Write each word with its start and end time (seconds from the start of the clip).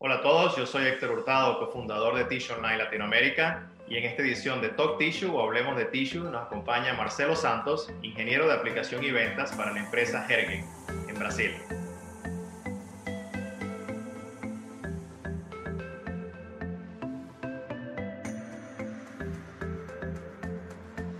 Hola 0.00 0.14
a 0.14 0.22
todos, 0.22 0.56
yo 0.56 0.64
soy 0.64 0.86
Héctor 0.86 1.10
Hurtado, 1.10 1.58
cofundador 1.58 2.14
de 2.14 2.24
Tissue 2.26 2.54
Online 2.54 2.78
Latinoamérica 2.78 3.68
y 3.88 3.96
en 3.96 4.04
esta 4.04 4.22
edición 4.22 4.60
de 4.60 4.68
Talk 4.68 4.96
Tissue 4.96 5.28
o 5.28 5.42
Hablemos 5.42 5.76
de 5.76 5.86
Tissue 5.86 6.20
nos 6.20 6.46
acompaña 6.46 6.94
Marcelo 6.94 7.34
Santos, 7.34 7.90
ingeniero 8.02 8.46
de 8.46 8.54
aplicación 8.54 9.02
y 9.02 9.10
ventas 9.10 9.50
para 9.56 9.72
la 9.72 9.80
empresa 9.80 10.24
Hergen 10.30 10.64
en 11.08 11.18
Brasil. 11.18 11.52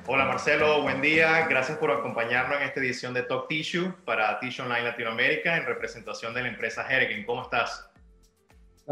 Hola 0.07 0.25
Marcelo, 0.27 0.83
buen 0.83 1.03
día. 1.03 1.49
Gracias 1.49 1.79
por 1.79 1.91
acompañarnos 1.91 2.59
en 2.59 2.63
esta 2.63 2.79
edición 2.79 3.13
de 3.13 3.25
Talk 3.25 3.49
Tissue 3.49 3.93
para 4.05 4.39
Tissue 4.39 4.65
Online 4.65 4.85
Latinoamérica 4.85 5.57
en 5.57 5.67
representación 5.67 6.33
de 6.33 6.43
la 6.43 6.49
empresa 6.49 6.87
Hergen. 6.89 7.27
¿Cómo 7.27 7.43
estás? 7.43 7.88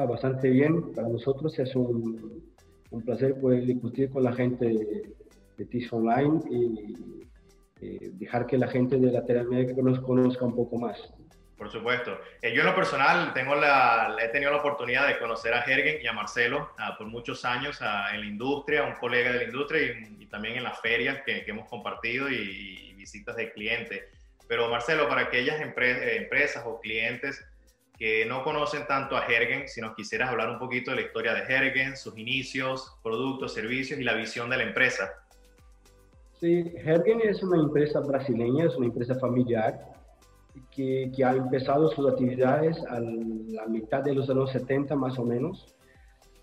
Bastante 0.04 0.50
bien. 0.50 0.92
Para 0.92 1.08
nosotros 1.08 1.58
es 1.58 1.74
un, 1.74 2.44
un 2.90 3.02
placer 3.02 3.34
poder 3.40 3.64
discutir 3.64 4.10
con 4.10 4.24
la 4.24 4.32
gente 4.32 4.66
de, 4.66 5.64
Tissue 5.70 5.96
Online 5.96 6.40
y 6.50 7.24
eh, 7.80 8.10
dejar 8.12 8.46
que 8.46 8.58
la 8.58 8.68
gente 8.68 8.98
de 8.98 9.10
Latinoamérica 9.10 9.80
nos 9.80 10.00
conozca 10.00 10.44
un 10.44 10.54
poco 10.54 10.76
más. 10.76 10.98
Por 11.56 11.70
supuesto. 11.70 12.18
Eh, 12.42 12.52
yo 12.54 12.60
en 12.60 12.66
lo 12.66 12.74
personal 12.74 13.32
tengo 13.32 13.54
la, 13.54 14.14
he 14.22 14.28
tenido 14.28 14.50
la 14.50 14.58
oportunidad 14.58 15.06
de 15.06 15.18
conocer 15.18 15.54
a 15.54 15.62
Hergen 15.62 16.02
y 16.02 16.06
a 16.06 16.12
Marcelo 16.12 16.72
ah, 16.78 16.94
por 16.98 17.06
muchos 17.06 17.46
años 17.46 17.78
ah, 17.80 18.10
en 18.12 18.20
la 18.20 18.26
industria, 18.26 18.84
un 18.84 18.96
colega 18.96 19.32
de 19.32 19.38
la 19.38 19.44
industria 19.44 19.96
y, 20.20 20.26
también 20.26 20.56
en 20.56 20.64
las 20.64 20.78
ferias 20.80 21.22
que, 21.24 21.44
hemos 21.46 21.66
compartido 21.68 22.28
y, 22.28 22.92
visitas 22.98 23.36
de 23.36 23.52
clientes. 23.52 24.04
Pero 24.48 24.68
Marcelo, 24.68 25.08
para 25.08 25.22
aquellas 25.22 25.60
empre 25.60 26.16
empresas 26.16 26.64
o 26.66 26.80
clientes 26.80 27.42
que 27.98 28.26
no 28.26 28.44
conocen 28.44 28.86
tanto 28.86 29.16
a 29.16 29.24
Hergen, 29.26 29.68
si 29.68 29.80
nos 29.80 29.94
quisieras 29.94 30.30
hablar 30.30 30.50
un 30.50 30.58
poquito 30.58 30.90
de 30.90 30.98
la 30.98 31.02
historia 31.02 31.32
de 31.34 31.40
Hergen, 31.40 31.96
sus 31.96 32.16
inicios, 32.18 32.94
productos, 33.02 33.54
servicios 33.54 33.98
y 33.98 34.04
la 34.04 34.14
visión 34.14 34.50
de 34.50 34.58
la 34.58 34.64
empresa. 34.64 35.10
Sí, 36.38 36.72
Hergen 36.76 37.20
es 37.22 37.42
una 37.42 37.58
empresa 37.58 38.00
brasileña, 38.00 38.66
es 38.66 38.76
una 38.76 38.86
empresa 38.86 39.14
familiar 39.14 39.80
que, 40.70 41.10
ha 41.24 41.32
empezado 41.32 41.88
sus 41.88 42.08
actividades 42.08 42.78
a 42.88 43.00
la 43.00 43.66
mitad 43.66 44.02
de 44.02 44.14
los 44.14 44.28
años 44.28 44.52
70 44.52 44.94
más 44.96 45.18
o 45.18 45.24
menos. 45.24 45.74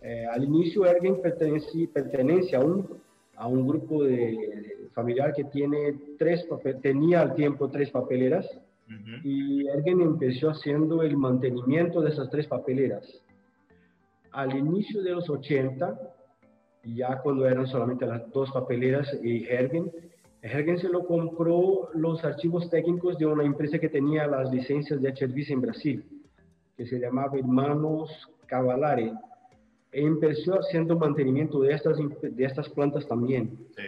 Eh, 0.01 0.25
al 0.31 0.43
inicio 0.43 0.85
Ergen 0.85 1.21
pertenece, 1.21 1.87
pertenece 1.93 2.55
a, 2.55 2.59
un, 2.59 2.99
a 3.35 3.47
un 3.47 3.67
grupo 3.67 4.03
de, 4.03 4.89
familiar 4.93 5.33
que 5.33 5.43
tiene 5.45 5.95
tres 6.17 6.45
tenía 6.81 7.21
al 7.21 7.35
tiempo 7.35 7.69
tres 7.69 7.89
papeleras 7.89 8.47
uh 8.87 8.91
-huh. 8.91 9.21
y 9.23 9.67
Ergen 9.67 10.01
empezó 10.01 10.49
haciendo 10.49 11.01
el 11.03 11.17
mantenimiento 11.17 12.01
de 12.01 12.09
esas 12.09 12.29
tres 12.29 12.47
papeleras. 12.47 13.21
Al 14.31 14.55
inicio 14.55 15.03
de 15.03 15.11
los 15.11 15.29
80, 15.29 15.99
ya 16.83 17.19
cuando 17.21 17.47
eran 17.47 17.67
solamente 17.67 18.05
las 18.05 18.29
dos 18.31 18.51
papeleras 18.51 19.07
y 19.23 19.45
Ergen, 19.45 19.91
Hergen 20.41 20.77
se 20.77 20.89
lo 20.89 21.05
compró 21.05 21.89
los 21.93 22.23
archivos 22.25 22.69
técnicos 22.69 23.17
de 23.17 23.25
una 23.25 23.45
empresa 23.45 23.79
que 23.79 23.87
tenía 23.87 24.27
las 24.27 24.51
licencias 24.51 25.01
de 25.01 25.15
servicio 25.15 25.55
en 25.55 25.61
Brasil, 25.61 26.05
que 26.75 26.85
se 26.85 26.99
llamaba 26.99 27.37
Hermanos 27.37 28.09
Cavalare. 28.47 29.13
E 29.93 30.01
empezó 30.01 30.55
haciendo 30.55 30.97
mantenimiento 30.97 31.61
de 31.61 31.73
estas, 31.73 31.97
de 32.21 32.43
estas 32.43 32.67
plantas 32.69 33.07
también. 33.07 33.57
Sí. 33.77 33.83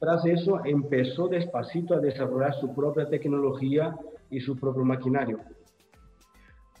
Tras 0.00 0.26
eso, 0.26 0.60
empezó 0.64 1.28
despacito 1.28 1.94
a 1.94 2.00
desarrollar 2.00 2.54
su 2.54 2.74
propia 2.74 3.08
tecnología 3.08 3.96
y 4.34 4.40
su 4.40 4.56
propio 4.56 4.84
maquinario. 4.84 5.38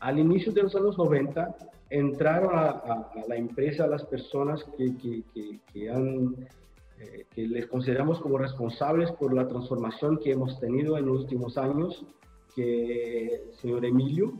Al 0.00 0.18
inicio 0.18 0.52
de 0.52 0.64
los 0.64 0.74
años 0.74 0.98
90, 0.98 1.56
entraron 1.90 2.50
a, 2.52 3.12
la 3.28 3.36
empresa 3.36 3.86
las 3.86 4.04
personas 4.04 4.64
que, 4.76 4.96
que, 4.96 5.60
que, 5.72 5.90
han 5.90 6.34
eh, 7.00 7.26
les 7.36 7.66
consideramos 7.66 8.20
como 8.20 8.38
responsables 8.38 9.10
por 9.12 9.32
la 9.32 9.46
transformación 9.46 10.18
que 10.18 10.32
hemos 10.32 10.58
tenido 10.58 10.98
en 10.98 11.06
los 11.06 11.20
últimos 11.22 11.56
años, 11.56 12.04
que 12.54 13.34
el 13.34 13.54
señor 13.60 13.84
Emilio, 13.84 14.32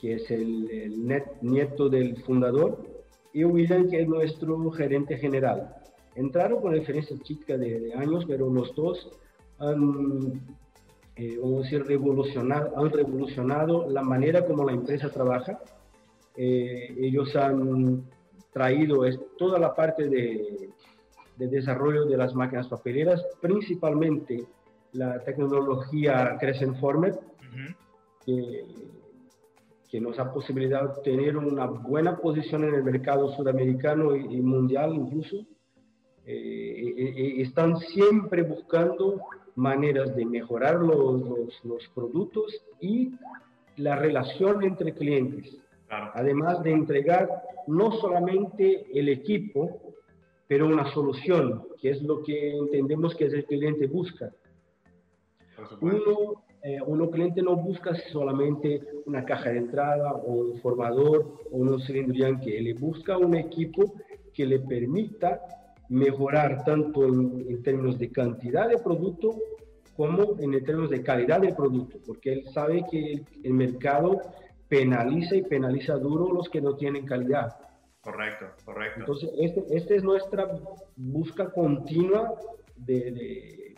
que 0.00 0.14
es 0.14 0.30
el, 0.30 1.06
nieto 1.42 1.88
del 1.88 2.22
fundador, 2.22 2.82
y 3.32 3.44
William, 3.44 3.88
que 3.88 4.00
es 4.00 4.08
nuestro 4.08 4.70
gerente 4.70 5.18
general. 5.18 5.74
Entraron 6.14 6.62
con 6.62 6.72
diferencia 6.72 7.16
chica 7.22 7.58
de, 7.58 7.80
de 7.80 7.94
años, 7.94 8.24
pero 8.26 8.48
los 8.48 8.74
dos 8.74 9.10
han, 9.58 10.42
eh, 11.16 11.38
vamos 11.40 11.60
a 11.60 11.62
decir, 11.62 11.84
revolucionado, 11.86 12.76
han 12.76 12.90
revolucionado 12.90 13.88
la 13.90 14.02
manera 14.02 14.44
como 14.46 14.64
la 14.64 14.72
empresa 14.72 15.10
trabaja. 15.10 15.58
Eh, 16.36 16.94
ellos 16.98 17.34
han 17.36 18.04
traído 18.52 19.04
es, 19.04 19.18
toda 19.38 19.58
la 19.58 19.74
parte 19.74 20.08
de 20.08 20.70
de 21.36 21.48
desarrollo 21.48 22.06
de 22.06 22.16
las 22.16 22.34
máquinas 22.34 22.68
papeleras, 22.68 23.24
principalmente 23.40 24.46
la 24.92 25.18
tecnología 25.20 26.36
Crescent 26.40 26.78
Format, 26.80 27.14
uh 27.14 27.18
-huh. 27.18 27.76
que, 28.24 28.64
que, 29.90 30.00
nos 30.00 30.16
da 30.16 30.32
posibilidad 30.32 30.94
de 30.94 31.02
tener 31.02 31.36
una 31.36 31.66
buena 31.66 32.16
posición 32.16 32.64
en 32.64 32.74
el 32.74 32.82
mercado 32.82 33.28
sudamericano 33.36 34.16
y, 34.16 34.36
y 34.36 34.40
mundial 34.40 34.94
incluso. 34.94 35.36
Eh, 36.28 36.94
eh, 36.98 37.42
están 37.42 37.76
siempre 37.76 38.42
buscando 38.42 39.20
maneras 39.56 40.14
de 40.14 40.24
mejorar 40.24 40.76
los, 40.76 41.20
los, 41.22 41.64
los 41.64 41.88
productos 41.94 42.62
y 42.80 43.12
la 43.76 43.96
relación 43.96 44.62
entre 44.62 44.94
clientes. 44.94 45.58
Claro. 45.88 46.10
Además 46.14 46.62
de 46.62 46.72
entregar 46.72 47.28
no 47.66 47.92
solamente 47.92 48.86
el 48.94 49.08
equipo, 49.08 49.94
pero 50.48 50.66
una 50.66 50.92
solución, 50.92 51.64
que 51.80 51.90
es 51.90 52.02
lo 52.02 52.22
que 52.22 52.56
entendemos 52.56 53.14
que 53.14 53.24
el 53.24 53.44
cliente 53.44 53.86
busca. 53.86 54.32
Uno, 55.80 56.44
eh, 56.62 56.78
uno 56.86 57.10
cliente 57.10 57.42
no 57.42 57.56
busca 57.56 57.94
solamente 58.12 58.82
una 59.06 59.24
caja 59.24 59.50
de 59.50 59.58
entrada 59.58 60.12
o 60.12 60.32
un 60.32 60.60
formador 60.60 61.40
o 61.50 61.56
un 61.56 61.80
cilindro 61.80 62.14
yankee, 62.14 62.60
le 62.60 62.74
busca 62.74 63.16
un 63.16 63.34
equipo 63.34 63.94
que 64.32 64.44
le 64.46 64.58
permita 64.60 65.40
mejorar 65.88 66.64
tanto 66.64 67.04
en, 67.06 67.46
en, 67.48 67.62
términos 67.62 67.98
de 67.98 68.10
cantidad 68.10 68.68
de 68.68 68.78
producto 68.78 69.36
como 69.96 70.36
en 70.40 70.52
términos 70.64 70.90
de 70.90 71.02
calidad 71.02 71.40
del 71.40 71.54
producto, 71.54 71.98
porque 72.06 72.32
él 72.32 72.44
sabe 72.52 72.84
que 72.90 73.12
el, 73.12 73.26
el 73.44 73.54
mercado 73.54 74.20
penaliza 74.68 75.36
y 75.36 75.42
penaliza 75.42 75.94
duro 75.94 76.32
los 76.32 76.48
que 76.48 76.60
no 76.60 76.76
tienen 76.76 77.06
calidad. 77.06 77.56
Correcto, 78.00 78.46
correcto. 78.64 79.00
Entonces, 79.00 79.30
esta 79.38 79.60
este 79.70 79.96
es 79.96 80.04
nuestra 80.04 80.48
busca 80.96 81.50
continua 81.50 82.34
de, 82.76 83.10
de, 83.10 83.74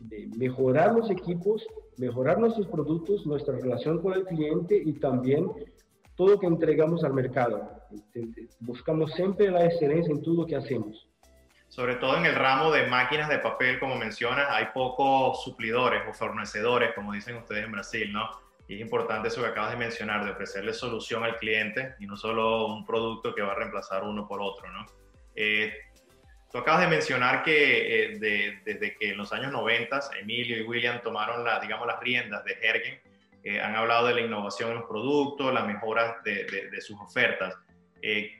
de, 0.00 0.28
mejorar 0.36 0.94
los 0.94 1.10
equipos, 1.10 1.66
mejorar 1.96 2.38
nuestros 2.38 2.66
productos, 2.66 3.24
nuestra 3.26 3.56
relación 3.56 4.02
con 4.02 4.14
el 4.14 4.24
cliente 4.24 4.76
y 4.84 4.94
también 4.94 5.46
todo 6.14 6.32
lo 6.32 6.38
que 6.38 6.46
entregamos 6.46 7.04
al 7.04 7.14
mercado. 7.14 7.70
Buscamos 8.60 9.12
siempre 9.12 9.50
la 9.50 9.64
excelencia 9.64 10.12
en 10.12 10.20
todo 10.20 10.42
lo 10.42 10.46
que 10.46 10.56
hacemos. 10.56 11.09
Sobre 11.70 11.94
todo 11.94 12.16
en 12.16 12.26
el 12.26 12.34
ramo 12.34 12.72
de 12.72 12.88
máquinas 12.88 13.28
de 13.28 13.38
papel, 13.38 13.78
como 13.78 13.94
mencionas, 13.94 14.48
hay 14.50 14.66
pocos 14.74 15.44
suplidores 15.44 16.02
o 16.08 16.12
fornecedores, 16.12 16.92
como 16.94 17.12
dicen 17.12 17.36
ustedes 17.36 17.64
en 17.64 17.70
Brasil, 17.70 18.12
¿no? 18.12 18.28
Y 18.66 18.74
es 18.74 18.80
importante 18.80 19.28
eso 19.28 19.40
que 19.40 19.48
acabas 19.48 19.70
de 19.70 19.76
mencionar, 19.76 20.24
de 20.24 20.32
ofrecerle 20.32 20.72
solución 20.72 21.22
al 21.22 21.36
cliente 21.36 21.94
y 22.00 22.06
no 22.06 22.16
solo 22.16 22.66
un 22.66 22.84
producto 22.84 23.32
que 23.32 23.42
va 23.42 23.52
a 23.52 23.54
reemplazar 23.54 24.02
uno 24.02 24.26
por 24.26 24.42
otro, 24.42 24.68
¿no? 24.68 24.84
Eh, 25.36 25.72
tú 26.50 26.58
acabas 26.58 26.80
de 26.80 26.88
mencionar 26.88 27.44
que 27.44 28.14
eh, 28.14 28.18
de, 28.18 28.60
desde 28.64 28.96
que 28.96 29.10
en 29.10 29.16
los 29.16 29.32
años 29.32 29.52
90 29.52 30.00
Emilio 30.20 30.58
y 30.58 30.62
William 30.62 31.00
tomaron 31.02 31.44
la, 31.44 31.60
digamos, 31.60 31.86
las 31.86 32.00
riendas 32.00 32.44
de 32.44 32.58
Hergen, 32.60 33.00
eh, 33.44 33.60
han 33.60 33.76
hablado 33.76 34.08
de 34.08 34.14
la 34.14 34.20
innovación 34.22 34.70
en 34.70 34.78
los 34.78 34.88
productos, 34.88 35.54
la 35.54 35.62
mejora 35.62 36.20
de, 36.24 36.46
de, 36.46 36.68
de 36.68 36.80
sus 36.80 36.98
ofertas. 37.00 37.56
Eh, 38.02 38.39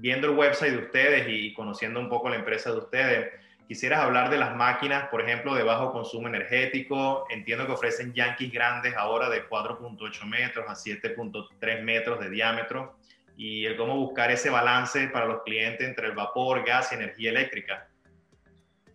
viendo 0.00 0.26
el 0.28 0.36
website 0.36 0.72
de 0.72 0.78
ustedes 0.78 1.26
y 1.28 1.52
conociendo 1.54 2.00
un 2.00 2.08
poco 2.08 2.28
la 2.28 2.36
empresa 2.36 2.72
de 2.72 2.78
ustedes, 2.78 3.28
Quisieras 3.70 4.00
hablar 4.00 4.30
de 4.30 4.36
las 4.36 4.56
máquinas, 4.56 5.06
por 5.10 5.20
ejemplo, 5.20 5.54
de 5.54 5.62
bajo 5.62 5.92
consumo 5.92 6.26
energético. 6.26 7.24
Entiendo 7.30 7.66
que 7.66 7.72
ofrecen 7.74 8.12
Yankees 8.12 8.52
grandes 8.52 8.96
ahora 8.96 9.30
de 9.30 9.48
4.8 9.48 10.24
metros 10.28 10.64
a 10.66 10.72
7.3 10.72 11.84
metros 11.84 12.18
de 12.18 12.30
diámetro 12.30 12.96
y 13.36 13.66
el 13.66 13.76
cómo 13.76 13.94
buscar 13.94 14.32
ese 14.32 14.50
balance 14.50 15.06
para 15.10 15.26
los 15.26 15.42
clientes 15.44 15.86
entre 15.86 16.08
el 16.08 16.16
vapor, 16.16 16.64
gas 16.66 16.90
y 16.90 16.96
energía 16.96 17.30
eléctrica. 17.30 17.88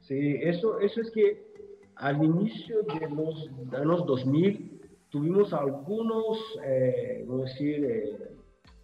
Sí, 0.01 0.39
eso, 0.41 0.77
eso 0.81 0.99
es 0.99 1.09
que 1.11 1.41
al 1.95 2.21
inicio 2.21 2.81
de 2.83 3.09
los 3.11 3.49
años 3.71 4.05
2000 4.05 4.81
tuvimos 5.07 5.53
algunos, 5.53 6.37
eh, 6.65 7.23
vamos 7.25 7.49
a 7.49 7.53
decir, 7.53 7.85
eh, 7.85 8.17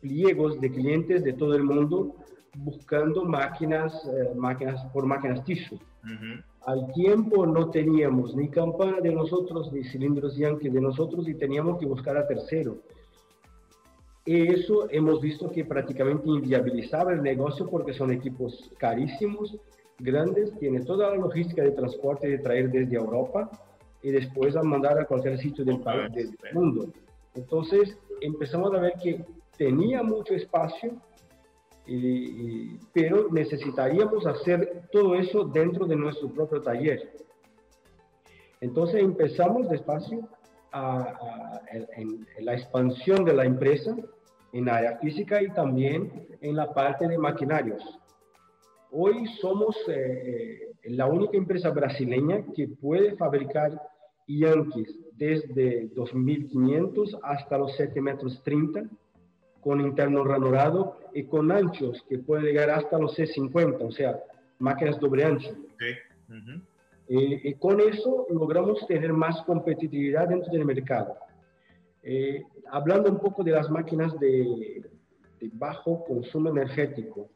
pliegos 0.02 0.60
de 0.60 0.72
clientes 0.72 1.24
de 1.24 1.34
todo 1.34 1.56
el 1.56 1.64
mundo 1.64 2.16
buscando 2.58 3.24
máquinas, 3.24 3.94
eh, 4.06 4.34
máquinas 4.36 4.84
por 4.94 5.06
máquinas 5.06 5.44
tissue. 5.46 5.80
Uh 6.04 6.08
-huh. 6.08 6.44
Al 6.66 6.92
tiempo 6.94 7.46
no 7.46 7.70
teníamos 7.72 8.36
ni 8.36 8.50
campana 8.50 9.00
de 9.00 9.12
nosotros, 9.12 9.72
ni 9.72 9.84
cilindros 9.84 10.36
Yankee 10.36 10.70
de 10.70 10.82
nosotros 10.82 11.28
y 11.28 11.34
teníamos 11.34 11.80
que 11.80 11.86
buscar 11.86 12.18
a 12.18 12.28
tercero. 12.28 12.78
Eso 14.26 14.88
hemos 14.92 15.20
visto 15.22 15.50
que 15.50 15.66
prácticamente 15.66 16.30
inviabilizaba 16.30 17.14
el 17.14 17.24
negocio 17.24 17.68
porque 17.68 17.94
son 17.94 18.12
equipos 18.12 18.72
carísimos, 18.78 19.58
grandes, 19.98 20.56
tiene 20.60 20.82
toda 20.82 21.10
la 21.10 21.16
logística 21.16 21.64
de 21.64 21.72
transporte 21.72 22.28
de 22.28 22.38
traer 22.38 22.70
desde 22.70 22.96
Europa 22.96 23.50
y 24.04 24.12
después 24.12 24.56
a 24.56 24.62
mandar 24.62 25.00
a 25.00 25.06
cualquier 25.06 25.40
sitio 25.40 25.66
del, 25.66 25.80
país, 25.80 26.12
del 26.14 26.36
mundo. 26.54 26.86
Entonces 27.34 27.98
empezamos 28.22 28.74
a 28.76 28.80
ver 28.80 28.94
que 29.02 29.26
tenía 29.62 30.02
mucho 30.02 30.34
espacio, 30.34 31.00
pero 32.94 33.28
necesitaríamos 33.30 34.26
hacer 34.26 34.88
todo 34.92 35.14
eso 35.14 35.44
dentro 35.44 35.86
de 35.86 35.96
nuestro 35.96 36.30
propio 36.30 36.60
taller. 36.64 37.14
Entonces 38.60 39.04
empezamos 39.04 39.70
despacio 39.70 40.28
a, 40.72 41.62
en, 41.96 42.26
la 42.40 42.54
expansión 42.56 43.24
de 43.24 43.34
la 43.36 43.46
empresa 43.46 43.96
en 44.52 44.68
área 44.68 44.98
física 44.98 45.44
y 45.44 45.50
también 45.52 46.28
en 46.42 46.56
la 46.56 46.74
parte 46.74 47.08
de 47.08 47.20
maquinarios. 47.20 47.84
Hoy 48.90 49.28
somos 49.42 49.76
eh, 49.88 50.72
eh, 50.82 50.90
la 50.90 51.06
única 51.06 51.38
empresa 51.38 51.70
brasileña 51.70 52.46
que 52.56 52.68
puede 52.68 53.16
fabricar 53.16 53.80
Yankees 54.26 54.98
desde 55.14 55.88
2500 55.90 57.20
hasta 57.22 57.60
los 57.60 57.76
7 57.76 58.02
metros 58.02 58.42
30 58.44 58.90
con 59.62 59.80
interno 59.80 60.24
ranurado 60.24 61.00
y 61.14 61.24
con 61.24 61.52
anchos 61.52 62.04
que 62.10 62.18
puede 62.18 62.44
llegar 62.44 62.70
hasta 62.70 62.98
los 62.98 63.18
C50, 63.18 63.82
o 63.82 63.92
sea, 63.92 64.20
máquinas 64.60 65.00
doble 65.00 65.24
ancho. 65.24 65.56
Eh, 67.08 67.42
y 67.44 67.54
con 67.56 67.80
eso 67.82 68.26
logramos 68.30 68.86
tener 68.88 69.14
más 69.14 69.42
competitividad 69.44 70.30
dentro 70.30 70.52
del 70.52 70.66
mercado. 70.66 71.18
Eh, 72.04 72.42
hablando 72.72 73.12
un 73.12 73.20
poco 73.20 73.44
de 73.44 73.52
las 73.52 73.70
máquinas 73.70 74.18
de, 74.20 74.84
bajo 75.54 76.04
consumo 76.06 76.50
energético. 76.50 77.30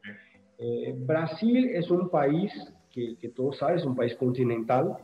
Eh, 0.58 0.94
Brasil 0.96 1.70
es 1.74 1.90
un 1.90 2.08
país 2.08 2.52
que, 2.90 3.16
que 3.18 3.28
todos 3.28 3.58
saben, 3.58 3.76
es 3.76 3.84
un 3.84 3.94
país 3.94 4.14
continental, 4.16 4.96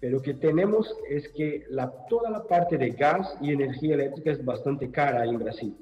pero 0.00 0.20
que 0.20 0.34
tenemos 0.34 0.94
es 1.08 1.28
que 1.28 1.64
la, 1.70 1.90
toda 2.08 2.30
la 2.30 2.42
parte 2.44 2.76
de 2.76 2.90
gas 2.90 3.36
y 3.40 3.52
energía 3.52 3.94
eléctrica 3.94 4.32
es 4.32 4.44
bastante 4.44 4.90
cara 4.90 5.24
en 5.24 5.38
Brasil. 5.38 5.76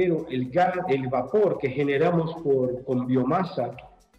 Pero 0.00 0.26
el 0.30 0.48
gas, 0.50 0.76
el 0.88 1.08
vapor 1.08 1.58
que 1.58 1.70
generamos 1.70 2.32
por, 2.44 2.84
con 2.84 3.04
biomasa, 3.08 3.76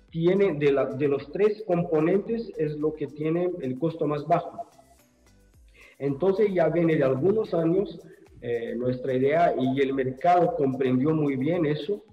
tiene 0.09 0.55
de, 0.55 0.73
la, 0.73 0.87
de 0.87 1.07
los 1.07 1.31
tres 1.31 1.63
componentes 1.65 2.51
es 2.57 2.75
lo 2.75 2.93
que 2.93 3.07
tiene 3.07 3.49
el 3.61 3.79
costo 3.79 4.05
más 4.05 4.27
bajo. 4.27 4.67
Entonces 5.97 6.53
ya 6.53 6.67
viene 6.67 6.97
de 6.97 7.05
algunos 7.05 7.53
años 7.53 7.97
eh, 8.41 8.75
nuestra 8.75 9.13
idea 9.13 9.55
y 9.57 9.79
el 9.79 9.93
mercado 9.93 10.53
comprendió 10.57 11.11
muy 11.11 11.37
bien 11.37 11.65
eso, 11.65 12.03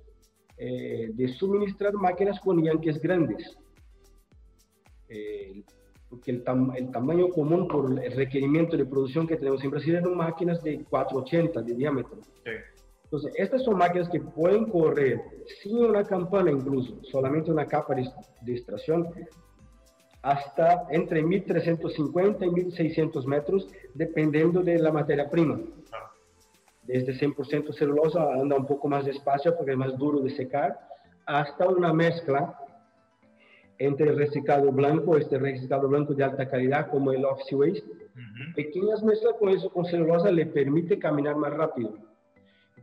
eh, 0.58 1.10
de 1.12 1.26
suministrar 1.26 1.94
máquinas 1.94 2.38
con 2.38 2.62
yanques 2.62 3.00
grandes. 3.00 3.58
Eh, 5.08 5.64
porque 6.08 6.30
el, 6.30 6.44
el, 6.76 6.90
tamaño 6.92 7.30
común 7.30 7.66
por 7.66 8.00
el 8.00 8.12
requerimiento 8.12 8.76
de 8.76 8.86
producción 8.86 9.26
que 9.26 9.34
tenemos 9.34 9.64
en 9.64 9.70
Brasil 9.72 9.98
son 10.04 10.16
máquinas 10.16 10.62
de 10.62 10.84
480 10.84 11.62
de 11.62 11.74
diámetro. 11.74 12.20
Entonces, 13.06 13.32
estas 13.36 13.62
son 13.62 13.78
máquinas 13.78 14.08
que 14.08 14.20
pueden 14.20 14.66
correr 14.66 15.22
sin 15.62 15.78
una 15.78 16.02
campana 16.02 16.50
incluso, 16.50 16.98
solamente 17.04 17.52
una 17.52 17.66
capa 17.66 17.94
de, 17.94 18.08
de 18.40 18.52
extracción, 18.52 19.08
hasta 20.22 20.88
entre 20.90 21.22
1350 21.22 22.46
y 22.46 22.50
1600 22.50 23.26
metros, 23.28 23.68
dependiendo 23.94 24.60
de 24.60 24.76
la 24.80 24.90
materia 24.90 25.30
prima. 25.30 25.60
Desde 26.82 27.14
100% 27.14 27.72
celulosa 27.72 28.32
anda 28.32 28.56
un 28.56 28.66
poco 28.66 28.88
más 28.88 29.04
despacio 29.04 29.56
porque 29.56 29.72
es 29.72 29.78
más 29.78 29.96
duro 29.96 30.18
de 30.18 30.30
secar, 30.30 30.76
hasta 31.26 31.68
una 31.68 31.92
mezcla 31.92 32.58
entre 33.78 34.10
el 34.10 34.16
reciclado 34.16 34.72
blanco, 34.72 35.16
este 35.16 35.38
reciclado 35.38 35.88
blanco 35.88 36.12
de 36.12 36.24
alta 36.24 36.48
calidad 36.48 36.90
como 36.90 37.12
el 37.12 37.24
Office 37.24 37.54
Waste. 37.54 37.84
Pequeñas 38.56 39.04
mezclas 39.04 39.34
con 39.38 39.50
eso, 39.50 39.70
con 39.70 39.84
celulosa, 39.84 40.32
le 40.32 40.46
permite 40.46 40.98
caminar 40.98 41.36
más 41.36 41.52
rápido. 41.52 41.94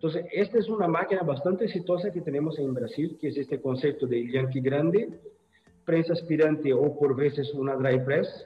Entonces, 0.03 0.25
esta 0.33 0.57
es 0.57 0.67
una 0.67 0.85
máquina 0.85 1.21
bastante 1.21 1.63
exitosa 1.63 2.11
que 2.11 2.19
tenemos 2.19 2.59
en 2.59 2.73
Brasil, 2.73 3.17
que 3.21 3.29
es 3.29 3.37
este 3.37 3.61
concepto 3.61 4.05
de 4.05 4.29
Yankee 4.29 4.59
grande, 4.59 5.17
prensa 5.85 6.11
aspirante 6.11 6.73
o 6.73 6.99
por 6.99 7.15
veces 7.15 7.53
una 7.53 7.77
dry 7.77 8.03
press, 8.03 8.45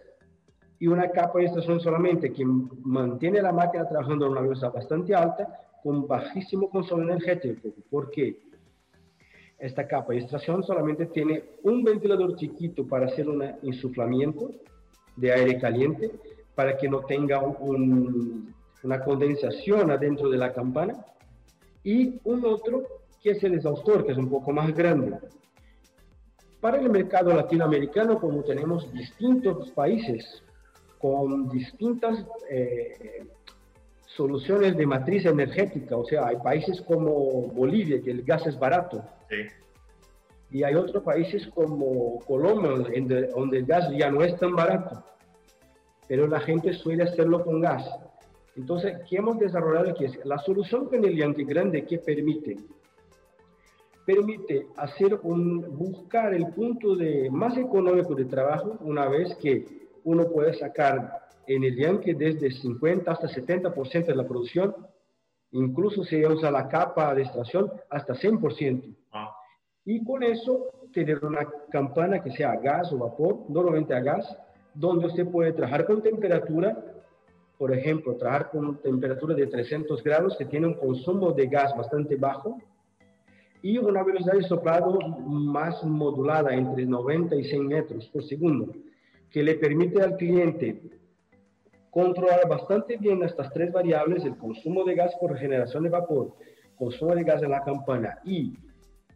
y 0.77 0.85
una 0.85 1.09
capa 1.09 1.39
de 1.39 1.45
extracción 1.45 1.79
solamente 1.79 2.31
que 2.31 2.45
mantiene 2.45 3.41
la 3.41 3.51
máquina 3.51 3.89
trabajando 3.89 4.27
a 4.27 4.29
una 4.29 4.41
velocidad 4.41 4.71
bastante 4.71 5.15
alta 5.15 5.47
con 5.81 6.05
bajísimo 6.05 6.69
consumo 6.69 7.01
energético. 7.01 7.69
¿Por 7.89 8.11
qué? 8.11 8.39
Esta 9.57 9.87
capa 9.87 10.13
de 10.13 10.19
extracción 10.19 10.61
solamente 10.61 11.07
tiene 11.07 11.43
un 11.63 11.83
ventilador 11.83 12.35
chiquito 12.35 12.85
para 12.85 13.07
hacer 13.07 13.27
un 13.27 13.43
insuflamiento 13.63 14.51
de 15.15 15.33
aire 15.33 15.59
caliente 15.59 16.11
para 16.53 16.77
que 16.77 16.87
no 16.87 16.99
tenga 16.99 17.41
una 17.41 19.03
condensación 19.03 19.89
adentro 19.89 20.29
de 20.29 20.37
la 20.37 20.53
campana 20.53 21.03
y 21.87 22.19
un 22.25 22.43
otro 22.43 22.83
que 23.23 23.31
es 23.31 23.41
el 23.45 23.53
exhaustor, 23.53 24.05
que 24.05 24.11
es 24.11 24.17
un 24.17 24.29
poco 24.29 24.51
más 24.51 24.75
grande. 24.75 25.17
Para 26.59 26.81
el 26.81 26.89
mercado 26.89 27.33
latinoamericano, 27.33 28.19
como 28.19 28.43
tenemos 28.43 28.91
distintos 28.91 29.71
países 29.71 30.43
con 30.99 31.47
distintas 31.47 32.25
eh, 32.49 33.25
soluciones 34.05 34.75
de 34.75 34.85
matriz 34.85 35.25
energética, 35.25 35.95
o 35.95 36.03
sea, 36.03 36.27
hay 36.27 36.35
países 36.35 36.81
como 36.81 37.13
Bolivia, 37.53 38.01
que 38.01 38.11
el 38.11 38.23
gas 38.23 38.45
es 38.47 38.59
barato, 38.59 39.01
y 40.51 40.63
hay 40.63 40.75
otros 40.75 41.03
países 41.03 41.47
como 41.55 42.19
Colombia, 42.27 42.71
donde 43.33 43.57
el 43.59 43.65
gas 43.65 43.89
ya 43.97 44.11
no 44.11 44.23
es 44.23 44.37
tan 44.37 44.57
barato, 44.57 45.05
pero 46.09 46.27
la 46.27 46.41
gente 46.41 46.73
suele 46.73 47.03
hacerlo 47.03 47.45
con 47.45 47.61
gas. 47.61 47.89
Entonces, 48.57 48.97
¿qué 49.09 49.17
hemos 49.17 49.39
desarrollado 49.39 49.91
aquí? 49.91 50.05
Es 50.05 50.25
la 50.25 50.37
solución 50.39 50.87
con 50.87 51.05
el 51.05 51.15
Yankee 51.15 51.45
Grande 51.45 51.85
que 51.85 51.99
permite 51.99 52.57
permite 54.07 54.67
hacer 54.77 55.19
un, 55.23 55.77
buscar 55.77 56.33
el 56.33 56.47
punto 56.53 56.95
de, 56.95 57.29
más 57.29 57.57
económico 57.57 58.15
de 58.15 58.23
trabajo 58.23 58.77
una 58.79 59.05
vez 59.09 59.35
que 59.35 59.89
uno 60.05 60.29
puede 60.29 60.53
sacar 60.53 61.27
en 61.45 61.65
el 61.65 61.75
Yankee 61.75 62.13
desde 62.13 62.49
50 62.49 63.11
hasta 63.11 63.27
70% 63.27 64.05
de 64.05 64.15
la 64.15 64.25
producción, 64.25 64.73
incluso 65.51 66.05
si 66.05 66.25
usa 66.25 66.49
la 66.49 66.69
capa 66.69 67.13
de 67.13 67.23
extracción 67.23 67.69
hasta 67.89 68.13
100%. 68.13 68.95
Ah. 69.11 69.35
Y 69.83 70.01
con 70.05 70.23
eso 70.23 70.67
tener 70.93 71.23
una 71.25 71.45
campana 71.69 72.23
que 72.23 72.31
sea 72.31 72.53
a 72.53 72.57
gas 72.57 72.93
o 72.93 72.97
vapor, 72.97 73.43
normalmente 73.49 73.93
a 73.93 73.99
gas, 73.99 74.37
donde 74.73 75.07
usted 75.07 75.27
puede 75.27 75.51
trabajar 75.51 75.85
con 75.85 76.01
temperatura, 76.01 76.81
por 77.57 77.73
ejemplo, 77.73 78.15
trabajar 78.15 78.51
con 78.51 78.77
temperatura 78.81 79.35
de 79.35 79.47
300 79.47 80.03
grados 80.03 80.37
que 80.37 80.45
tiene 80.45 80.67
un 80.67 80.75
consumo 80.75 81.31
de 81.31 81.47
gas 81.47 81.75
bastante 81.75 82.15
bajo, 82.15 82.59
y 83.61 83.77
una 83.77 84.03
velocidad 84.03 84.33
de 84.33 84.43
soplado 84.43 84.99
más 84.99 85.83
modulada 85.83 86.53
entre 86.53 86.85
90 86.85 87.35
y 87.35 87.43
100 87.43 87.67
metros 87.67 88.07
por 88.07 88.23
segundo, 88.23 88.71
que 89.31 89.43
le 89.43 89.55
permite 89.55 90.01
al 90.01 90.15
cliente 90.15 90.81
controlar 91.89 92.47
bastante 92.47 92.97
bien 92.97 93.23
estas 93.23 93.51
tres 93.51 93.71
variables, 93.71 94.23
el 94.23 94.37
consumo 94.37 94.83
de 94.83 94.95
gas 94.95 95.15
por 95.19 95.35
generación 95.37 95.83
de 95.83 95.89
vapor, 95.89 96.35
consumo 96.77 97.15
de 97.15 97.23
gas 97.23 97.41
en 97.41 97.51
la 97.51 97.63
campana 97.63 98.19
y 98.23 98.53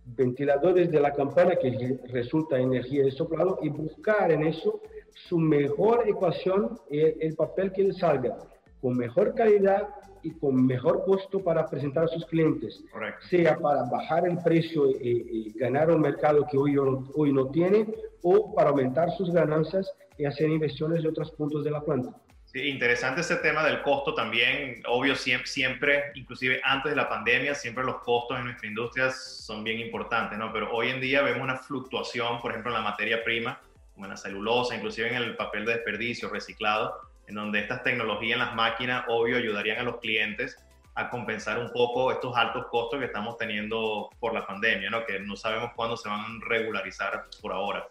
ventiladores 0.03 0.89
de 0.91 0.99
la 0.99 1.13
campana 1.13 1.55
que 1.55 1.99
resulta 2.09 2.59
energía 2.59 3.03
de 3.03 3.11
soplado 3.11 3.59
y 3.61 3.69
buscar 3.69 4.31
en 4.31 4.43
eso 4.43 4.81
su 5.13 5.37
mejor 5.37 6.07
ecuación, 6.07 6.79
el, 6.89 7.15
el 7.19 7.35
papel 7.35 7.71
que 7.71 7.83
le 7.83 7.93
salga 7.93 8.37
con 8.81 8.97
mejor 8.97 9.35
calidad 9.35 9.87
y 10.23 10.31
con 10.31 10.65
mejor 10.65 11.03
costo 11.05 11.43
para 11.43 11.67
presentar 11.67 12.05
a 12.05 12.07
sus 12.07 12.25
clientes, 12.25 12.83
sea 13.29 13.57
para 13.57 13.83
bajar 13.83 14.27
el 14.27 14.37
precio 14.39 14.89
y, 14.89 15.53
ganar 15.55 15.91
un 15.91 16.01
mercado 16.01 16.45
que 16.49 16.57
hoy, 16.57 16.75
hoy 16.77 17.33
no 17.33 17.47
tiene 17.49 17.87
o 18.23 18.53
para 18.53 18.69
aumentar 18.69 19.09
sus 19.11 19.31
ganancias 19.31 19.91
y 20.17 20.25
hacer 20.25 20.49
inversiones 20.49 21.03
de 21.03 21.09
otros 21.09 21.31
puntos 21.31 21.63
de 21.63 21.71
la 21.71 21.81
planta. 21.81 22.15
Sí, 22.45 22.67
interesante 22.67 23.21
ese 23.21 23.37
tema 23.37 23.63
del 23.63 23.81
costo 23.81 24.13
también. 24.13 24.83
Obvio, 24.87 25.15
siempre, 25.15 25.47
siempre, 25.47 26.03
inclusive 26.15 26.59
antes 26.63 26.91
de 26.91 26.97
la 26.97 27.07
pandemia, 27.07 27.55
siempre 27.55 27.83
los 27.83 27.99
costos 27.99 28.37
en 28.37 28.45
nuestra 28.45 28.67
industria 28.67 29.09
son 29.11 29.63
bien 29.63 29.79
importantes, 29.79 30.37
¿no? 30.37 30.51
Pero 30.51 30.69
hoy 30.73 30.89
en 30.89 30.99
día 30.99 31.21
vemos 31.21 31.41
una 31.41 31.55
fluctuación, 31.55 32.41
por 32.41 32.51
ejemplo, 32.51 32.71
en 32.71 32.83
la 32.83 32.89
materia 32.89 33.23
prima, 33.23 33.61
como 34.01 34.07
en 34.07 34.11
la 34.13 34.17
celulosa, 34.17 34.75
inclusive 34.75 35.09
en 35.09 35.15
el 35.21 35.35
papel 35.35 35.63
de 35.63 35.73
desperdicio 35.73 36.27
reciclado, 36.27 36.91
en 37.27 37.35
donde 37.35 37.59
estas 37.59 37.83
tecnologías 37.83 38.33
en 38.33 38.39
las 38.39 38.55
máquinas, 38.55 39.05
obvio, 39.07 39.37
ayudarían 39.37 39.77
a 39.77 39.83
los 39.83 39.97
clientes 39.97 40.57
a 40.95 41.07
compensar 41.11 41.59
un 41.59 41.69
poco 41.71 42.11
estos 42.11 42.35
altos 42.35 42.65
costos 42.71 42.99
que 42.99 43.05
estamos 43.05 43.37
teniendo 43.37 44.09
por 44.19 44.33
la 44.33 44.47
pandemia, 44.47 44.89
¿no? 44.89 45.05
que 45.05 45.19
no 45.19 45.35
sabemos 45.35 45.69
cuándo 45.75 45.95
se 45.95 46.09
van 46.09 46.19
a 46.19 46.25
regularizar 46.49 47.25
por 47.43 47.53
ahora. 47.53 47.87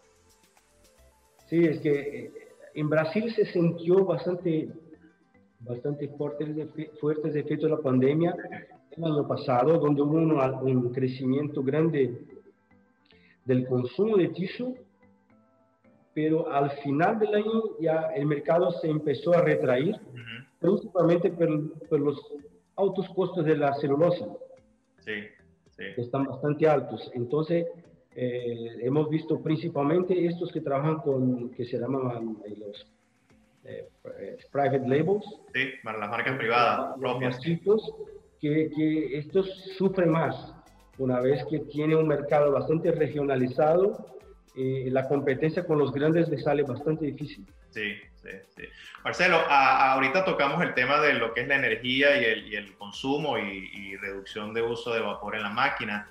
Sí, 1.47 1.64
es 1.64 1.79
que 1.79 1.93
eh, 1.93 2.33
en 2.75 2.90
Brasil 2.90 3.33
se 3.33 3.45
sintió 3.45 4.05
bastante, 4.05 4.69
bastante 5.61 6.09
fuertes, 6.09 6.49
fuertes 7.00 7.37
efectos 7.37 7.71
de 7.71 7.76
la 7.76 7.83
pandemia 7.83 8.35
el 8.97 9.05
año 9.05 9.29
pasado, 9.29 9.79
donde 9.79 10.02
hubo 10.02 10.17
un, 10.17 10.93
crecimiento 10.93 11.62
grande 11.62 12.19
del 13.45 13.64
consumo 13.69 14.17
de 14.17 14.26
tisu, 14.31 14.76
pero 16.14 16.50
al 16.50 16.71
final 16.83 17.19
del 17.19 17.35
año 17.35 17.62
ya 17.81 18.11
el 18.14 18.26
mercado 18.26 18.71
se 18.73 18.88
empezó 18.88 19.33
a 19.35 19.43
retraer, 19.43 20.00
principalmente 20.59 21.31
por, 21.31 22.00
los 22.00 22.21
altos 22.76 23.09
costos 23.11 23.45
de 23.45 23.57
la 23.57 23.75
celulosa, 23.75 24.26
sí, 24.99 25.12
sí. 25.71 25.85
que 25.95 26.00
están 26.00 26.25
bastante 26.25 26.69
altos. 26.69 27.11
Entonces, 27.14 27.67
eh, 28.14 28.79
hemos 28.81 29.09
visto 29.09 29.40
principalmente 29.40 30.26
estos 30.26 30.50
que 30.52 30.61
trabajan 30.61 30.97
con, 30.99 31.50
que 31.50 31.64
se 31.64 31.79
llaman 31.79 32.38
eh, 32.45 32.57
los 32.59 32.87
eh, 33.64 33.88
private 34.50 34.88
labels. 34.88 35.25
Sí, 35.55 35.69
para 35.85 35.99
las 35.99 36.11
marcas 36.11 36.37
privadas, 36.37 36.99
propias. 36.99 37.38
Que, 37.40 38.71
que 38.71 39.19
estos 39.19 39.47
sufren 39.76 40.11
más 40.11 40.55
una 40.99 41.21
vez 41.21 41.45
que 41.50 41.61
tiene 41.61 41.95
un 41.95 42.09
mercado 42.09 42.52
bastante 42.52 42.90
regionalizado 42.90 44.19
la 44.90 45.09
competencia 45.09 45.64
con 45.64 45.79
los 45.79 45.93
grandes 45.93 46.29
les 46.29 46.43
sale 46.43 46.62
bastante 46.62 47.07
difícil. 47.07 47.47
Sí, 47.71 47.97
sí, 48.17 48.31
sí. 48.57 48.64
Marcelo, 49.05 49.38
ahorita 49.49 50.25
tocamos 50.25 50.62
el 50.62 50.75
tema 50.75 51.00
de 51.00 51.14
lo 51.14 51.33
que 51.33 51.43
es 51.43 51.49
la 51.49 51.57
energía 51.57 52.21
y 52.21 52.25
el, 52.25 52.47
y 52.47 52.57
el 52.57 52.75
consumo 52.76 53.38
y, 53.38 53.71
y, 53.73 53.97
reducción 53.97 54.52
de 54.52 54.62
uso 54.62 54.93
de 54.93 55.00
vapor 55.00 55.37
en 55.37 55.43
la 55.43 55.50
máquina. 55.50 56.09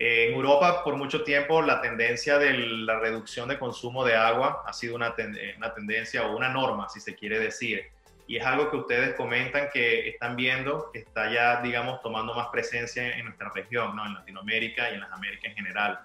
Eh, 0.00 0.28
en 0.28 0.34
Europa, 0.34 0.82
por 0.82 0.96
mucho 0.96 1.22
tiempo, 1.24 1.60
la 1.60 1.82
tendencia 1.82 2.38
de 2.38 2.54
la 2.54 2.98
reducción 2.98 3.48
de 3.48 3.58
consumo 3.58 4.02
de 4.02 4.14
agua 4.14 4.62
ha 4.66 4.72
sido 4.72 4.96
una, 4.96 5.14
una, 5.58 5.74
tendencia 5.74 6.26
o 6.26 6.36
una 6.36 6.48
norma, 6.48 6.88
si 6.88 7.00
se 7.00 7.14
quiere 7.14 7.38
decir. 7.38 7.84
Y 8.26 8.38
es 8.38 8.46
algo 8.46 8.70
que 8.70 8.78
ustedes 8.78 9.14
comentan 9.14 9.68
que 9.70 10.08
están 10.08 10.36
viendo, 10.36 10.90
que 10.92 11.00
está 11.00 11.30
ya, 11.30 11.60
digamos, 11.60 12.00
tomando 12.00 12.32
más 12.32 12.48
presencia 12.48 13.10
en 13.10 13.26
nuestra 13.26 13.50
región, 13.54 13.94
¿no? 13.94 14.06
en 14.06 14.14
Latinoamérica 14.14 14.90
y 14.90 14.94
en 14.94 15.00
las 15.00 15.12
Américas 15.12 15.50
en 15.50 15.56
general. 15.56 16.00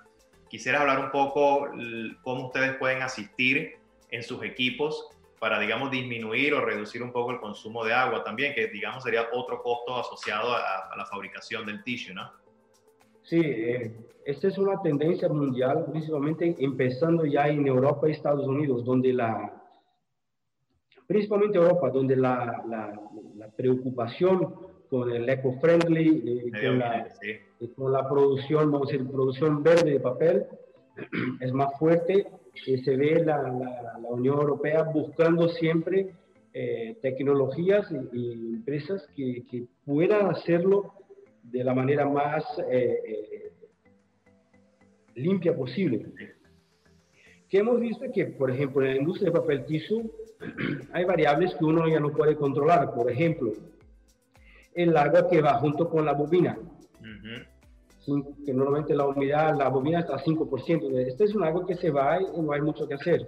Quisiera 0.56 0.80
hablar 0.80 1.00
un 1.00 1.12
poco 1.12 1.68
cómo 2.24 2.46
ustedes 2.46 2.78
pueden 2.78 3.02
asistir 3.02 3.74
en 4.10 4.24
sus 4.24 4.42
equipos 4.42 5.10
para, 5.38 5.60
digamos, 5.60 5.92
disminuir 5.92 6.54
o 6.54 6.62
reducir 6.62 7.04
un 7.04 7.12
poco 7.12 7.32
el 7.32 7.42
consumo 7.42 7.84
de 7.84 7.92
agua 7.92 8.24
también, 8.24 8.56
que, 8.56 8.68
digamos, 8.68 9.04
sería 9.04 9.28
otro 9.34 9.62
costo 9.62 9.98
asociado 9.98 10.54
a, 10.54 10.94
a 10.94 10.96
la 10.96 11.06
fabricación 11.08 11.66
del 11.66 11.84
tissue, 11.84 12.14
¿no? 12.14 12.32
Sí, 13.24 13.42
eh, 13.44 13.98
esta 14.26 14.48
es 14.48 14.58
una 14.58 14.82
tendencia 14.82 15.28
mundial, 15.28 15.88
principalmente 15.92 16.56
empezando 16.58 17.26
ya 17.26 17.50
en 17.50 17.68
Europa 17.68 18.08
y 18.08 18.14
Estados 18.14 18.48
Unidos, 18.48 18.86
donde 18.86 19.12
la, 19.12 19.62
principalmente 21.06 21.58
Europa, 21.58 21.90
donde 21.90 22.16
la, 22.16 22.64
la, 22.70 23.50
preocupación 23.58 24.56
con 24.90 25.12
el 25.12 25.30
eco-friendly, 25.30 26.52
eh, 26.54 26.62
con, 26.62 26.80
la, 26.80 27.08
eh, 27.22 27.70
con 27.76 27.92
la 27.92 28.08
producción, 28.08 28.72
vamos 28.72 28.90
a 28.90 28.92
decir, 28.94 29.10
producción 29.10 29.64
verde 29.64 29.92
de 29.92 30.00
papel, 30.00 30.46
es 31.42 31.52
más 31.52 31.78
fuerte. 31.80 32.28
y 32.68 32.78
se 32.80 32.96
ve 32.96 33.24
la, 33.26 33.42
la, 33.42 34.10
Unión 34.10 34.40
Europea 34.40 34.84
buscando 34.84 35.50
siempre 35.50 36.14
tecnologías 37.02 37.86
y, 38.14 38.32
empresas 38.56 39.06
que, 39.14 39.44
que 39.52 39.66
puedan 39.84 40.28
hacerlo 40.28 40.94
de 41.52 41.64
la 41.64 41.74
manera 41.74 42.08
más 42.08 42.44
eh, 42.70 43.00
eh, 43.06 43.52
limpia 45.16 45.56
posible. 45.56 46.06
Que 47.50 47.60
hemos 47.60 47.80
visto 47.80 48.06
que, 48.14 48.26
por 48.26 48.52
ejemplo, 48.52 48.84
en 48.84 48.92
la 48.92 48.98
industria 48.98 49.32
de 49.32 49.40
papel 49.40 49.66
tissue 49.66 50.12
hay 50.94 51.06
variables 51.06 51.54
que 51.56 51.66
uno 51.66 51.88
ya 51.88 52.00
no 52.00 52.12
puede 52.12 52.36
controlar. 52.36 52.94
Por 52.94 53.10
ejemplo, 53.10 53.52
el 54.76 54.96
agua 54.96 55.28
que 55.30 55.42
va 55.42 55.58
junto 55.60 55.90
con 55.90 56.06
la 56.06 56.14
bobina. 56.14 56.58
Que 58.46 58.54
normalmente 58.54 58.94
la 58.94 59.08
humedad, 59.08 59.58
la 59.58 59.70
bobina 59.70 60.02
está 60.02 60.16
a 60.16 60.24
5%. 60.24 60.98
Este 61.08 61.24
es 61.24 61.34
un 61.34 61.44
agua 61.44 61.66
que 61.66 61.76
se 61.76 61.90
va 61.90 62.20
y 62.22 62.40
no 62.40 62.52
hay 62.52 62.62
mucho 62.62 62.88
que 62.88 62.94
hacer. 62.94 63.28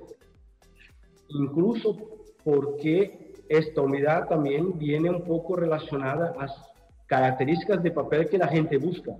Incluso 1.29 1.97
porque 2.43 3.33
esta 3.49 3.81
humedad 3.81 4.27
también 4.27 4.77
viene 4.77 5.09
un 5.09 5.23
poco 5.23 5.55
relacionada 5.55 6.35
a 6.37 6.47
características 7.07 7.81
de 7.81 7.91
papel 7.91 8.29
que 8.29 8.37
la 8.37 8.47
gente 8.47 8.77
busca. 8.77 9.15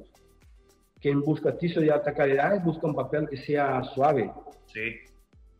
Quien 1.00 1.22
busca 1.22 1.57
tizo 1.57 1.79
de 1.79 1.91
alta 1.91 2.13
calidad 2.13 2.63
busca 2.63 2.88
un 2.88 2.96
papel 2.96 3.27
que 3.29 3.38
sea 3.38 3.84
suave. 3.96 4.31
Sí. 4.67 4.96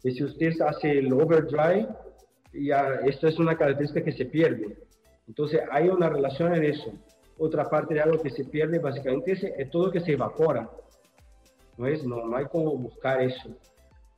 Y 0.04 0.12
si 0.12 0.24
usted 0.24 0.62
hace 0.62 1.00
el 1.00 1.12
overdry, 1.14 1.88
ya 2.54 3.00
esto 3.06 3.28
es 3.28 3.40
una 3.40 3.58
característica 3.58 4.04
que 4.04 4.12
se 4.12 4.26
pierde. 4.26 4.78
Entonces 5.28 5.62
hay 5.72 5.90
una 5.90 6.10
relación 6.10 6.54
en 6.56 6.64
eso. 6.64 6.94
Otra 7.38 7.70
parte 7.70 7.94
de 7.94 8.02
algo 8.02 8.22
que 8.22 8.30
se 8.30 8.46
pierde 8.46 8.80
básicamente 8.80 9.34
es, 9.34 9.44
es 9.44 9.70
todo 9.70 9.92
que 9.92 10.00
se 10.00 10.14
evapora. 10.14 10.70
¿No, 11.78 11.86
es? 11.86 12.04
No, 12.04 12.26
no 12.26 12.38
hay 12.38 12.46
como 12.46 12.76
buscar 12.78 13.22
eso. 13.22 13.50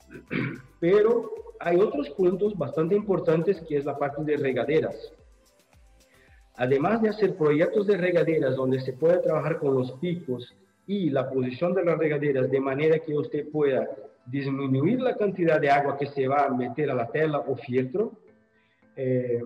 Pero 0.79 1.31
hay 1.59 1.77
otros 1.77 2.09
puntos 2.11 2.57
bastante 2.57 2.95
importantes 2.95 3.61
que 3.67 3.77
es 3.77 3.85
la 3.85 3.97
parte 3.97 4.23
de 4.23 4.37
regaderas 4.37 5.13
además 6.59 7.01
de 7.01 7.09
hacer 7.09 7.35
proyectos 7.35 7.87
de 7.87 7.97
regaderas 7.97 8.55
donde 8.55 8.81
se 8.81 8.91
puede 8.91 9.19
trabajar 9.19 9.59
con 9.59 9.75
los 9.75 9.93
picos 9.93 10.53
y 10.85 11.09
la 11.09 11.29
posición 11.29 11.73
de 11.73 11.85
las 11.85 11.97
regaderas 11.97 12.51
de 12.51 12.59
manera 12.59 12.99
que 12.99 13.13
usted 13.13 13.49
pueda 13.49 13.87
disminuir 14.25 15.01
la 15.01 15.15
cantidad 15.15 15.59
de 15.61 15.69
agua 15.69 15.97
que 15.97 16.07
se 16.07 16.27
va 16.27 16.45
a 16.45 16.53
meter 16.53 16.91
a 16.91 16.95
la 16.95 17.07
tela 17.07 17.39
o 17.39 17.55
fieltro, 17.55 18.11
eh, 18.97 19.41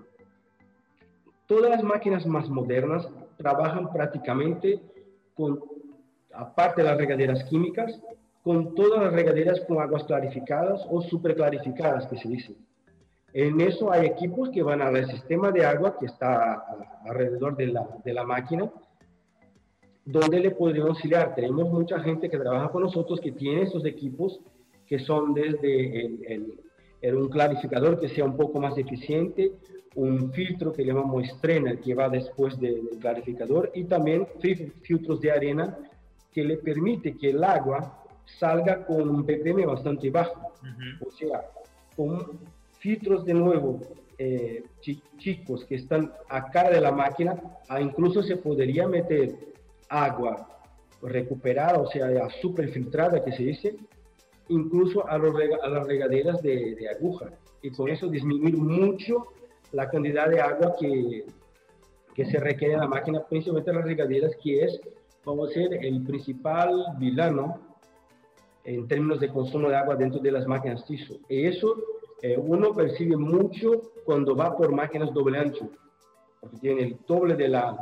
todas 1.46 1.70
las 1.70 1.82
máquinas 1.82 2.26
más 2.26 2.48
modernas 2.48 3.08
trabajan 3.36 3.92
prácticamente 3.92 4.80
con, 5.34 5.60
aparte 6.32 6.82
de 6.82 6.88
las 6.88 6.98
regaderas 6.98 7.44
químicas, 7.44 8.00
con 8.42 8.74
todas 8.74 9.02
las 9.02 9.12
regaderas 9.12 9.60
con 9.62 9.80
aguas 9.80 10.04
clarificadas 10.04 10.86
o 10.90 11.00
superclarificadas, 11.02 12.06
que 12.06 12.16
se 12.16 12.28
dice. 12.28 12.54
En 13.32 13.60
eso 13.60 13.90
hay 13.90 14.06
equipos 14.06 14.50
que 14.50 14.62
van 14.62 14.80
al 14.80 15.10
sistema 15.10 15.50
de 15.50 15.64
agua 15.64 15.98
que 15.98 16.06
está 16.06 16.64
alrededor 17.04 17.56
de 17.56 17.68
la, 17.68 17.88
de 18.04 18.12
la 18.12 18.24
máquina, 18.24 18.70
donde 20.04 20.40
le 20.40 20.50
podríamos 20.50 20.90
auxiliar. 20.90 21.34
Tenemos 21.34 21.68
mucha 21.70 21.98
gente 22.00 22.28
que 22.28 22.38
trabaja 22.38 22.68
con 22.68 22.82
nosotros 22.82 23.20
que 23.20 23.32
tiene 23.32 23.62
esos 23.62 23.84
equipos 23.86 24.40
que 24.86 24.98
son 24.98 25.32
desde 25.34 26.06
el, 26.34 26.60
un 27.12 27.28
clarificador 27.28 28.00
que 28.00 28.08
sea 28.08 28.24
un 28.24 28.36
poco 28.36 28.60
más 28.60 28.78
eficiente, 28.78 29.52
un 29.96 30.32
filtro 30.32 30.72
que 30.72 30.84
llamamos 30.84 31.24
estrena 31.24 31.76
que 31.76 31.94
va 31.94 32.08
después 32.08 32.58
del 32.58 32.88
clarificador 33.00 33.70
y 33.74 33.84
también 33.84 34.26
filtros 34.82 35.20
de 35.20 35.30
arena 35.30 35.78
que 36.32 36.44
le 36.44 36.56
permite 36.56 37.16
que 37.16 37.30
el 37.30 37.44
agua 37.44 38.02
salga 38.24 38.84
con 38.86 39.08
un 39.08 39.24
ppm 39.24 39.66
bastante 39.66 40.10
bajo. 40.10 40.52
O 41.06 41.10
sea, 41.10 41.44
con 41.94 42.40
filtros 42.78 43.24
de 43.24 43.34
nuevo 43.34 43.80
eh, 44.18 44.64
chicos 45.18 45.64
que 45.64 45.76
están 45.76 46.12
a 46.28 46.50
cara 46.50 46.70
de 46.70 46.80
la 46.80 46.92
máquina, 46.92 47.40
a 47.68 47.80
incluso 47.80 48.22
se 48.22 48.36
podría 48.36 48.88
meter 48.88 49.36
agua 49.88 50.48
recuperada, 51.02 51.78
o 51.78 51.86
sea, 51.86 52.28
super 52.40 52.68
filtrada 52.70 53.24
que 53.24 53.32
se 53.32 53.42
dice, 53.42 53.76
incluso 54.48 55.06
a, 55.08 55.18
los 55.18 55.34
a 55.62 55.68
las 55.68 55.86
regaderas 55.86 56.42
de, 56.42 56.74
de, 56.74 56.88
aguja. 56.88 57.30
Y 57.62 57.70
con 57.70 57.88
eso 57.88 58.08
disminuir 58.08 58.56
mucho 58.56 59.26
la 59.72 59.88
cantidad 59.88 60.28
de 60.28 60.40
agua 60.40 60.74
que, 60.78 61.24
que 62.14 62.24
se 62.26 62.38
requiere 62.38 62.74
en 62.74 62.80
la 62.80 62.88
máquina, 62.88 63.24
principalmente 63.28 63.72
las 63.72 63.84
regaderas, 63.84 64.36
que 64.42 64.64
es, 64.64 64.80
vamos 65.24 65.46
a 65.46 65.48
decir, 65.48 65.78
el 65.80 66.02
principal 66.04 66.84
vilano 66.98 67.58
en 68.64 68.88
términos 68.88 69.20
de 69.20 69.28
consumo 69.28 69.68
de 69.68 69.76
agua 69.76 69.96
dentro 69.96 70.20
de 70.20 70.32
las 70.32 70.46
máquinas 70.46 70.84
TISO. 70.86 71.14
Y 71.28 71.46
eso 71.46 71.76
eh, 72.22 72.38
uno 72.38 72.72
percibe 72.72 73.16
mucho 73.16 73.82
cuando 74.04 74.34
va 74.34 74.56
por 74.56 74.72
máquinas 74.72 75.12
doble 75.12 75.38
ancho, 75.38 75.68
porque 76.40 76.56
tiene 76.58 76.82
el 76.82 76.98
doble 77.06 77.34
de 77.36 77.48
la, 77.48 77.76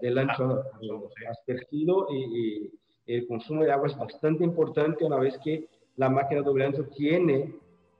del 0.00 0.18
ancho 0.18 0.62
ah, 0.74 1.30
aspergido 1.30 2.08
y, 2.12 2.70
el 3.06 3.24
consumo 3.28 3.62
de 3.62 3.70
agua 3.70 3.86
es 3.86 3.96
bastante 3.96 4.42
importante 4.42 5.04
una 5.04 5.18
vez 5.18 5.38
que 5.44 5.68
la 5.96 6.08
máquina 6.08 6.42
doble 6.42 6.66
ancho 6.66 6.84
tiene, 6.96 7.54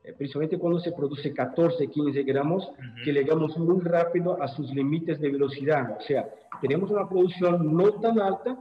eh, 0.04 0.12
principalmente 0.12 0.58
cuando 0.58 0.78
se 0.80 0.92
produce 0.92 1.32
14, 1.32 1.88
15 1.88 2.22
gramos, 2.22 2.70
que 3.04 3.12
llegamos 3.12 3.56
muy 3.58 3.80
rápido 3.80 4.40
a 4.42 4.48
sus 4.48 4.72
límites 4.74 5.20
de 5.20 5.30
velocidad. 5.30 5.96
O 5.98 6.02
sea, 6.02 6.28
tenemos 6.60 6.90
una 6.90 7.08
producción 7.08 7.76
no 7.76 7.92
tan 8.00 8.20
alta, 8.20 8.58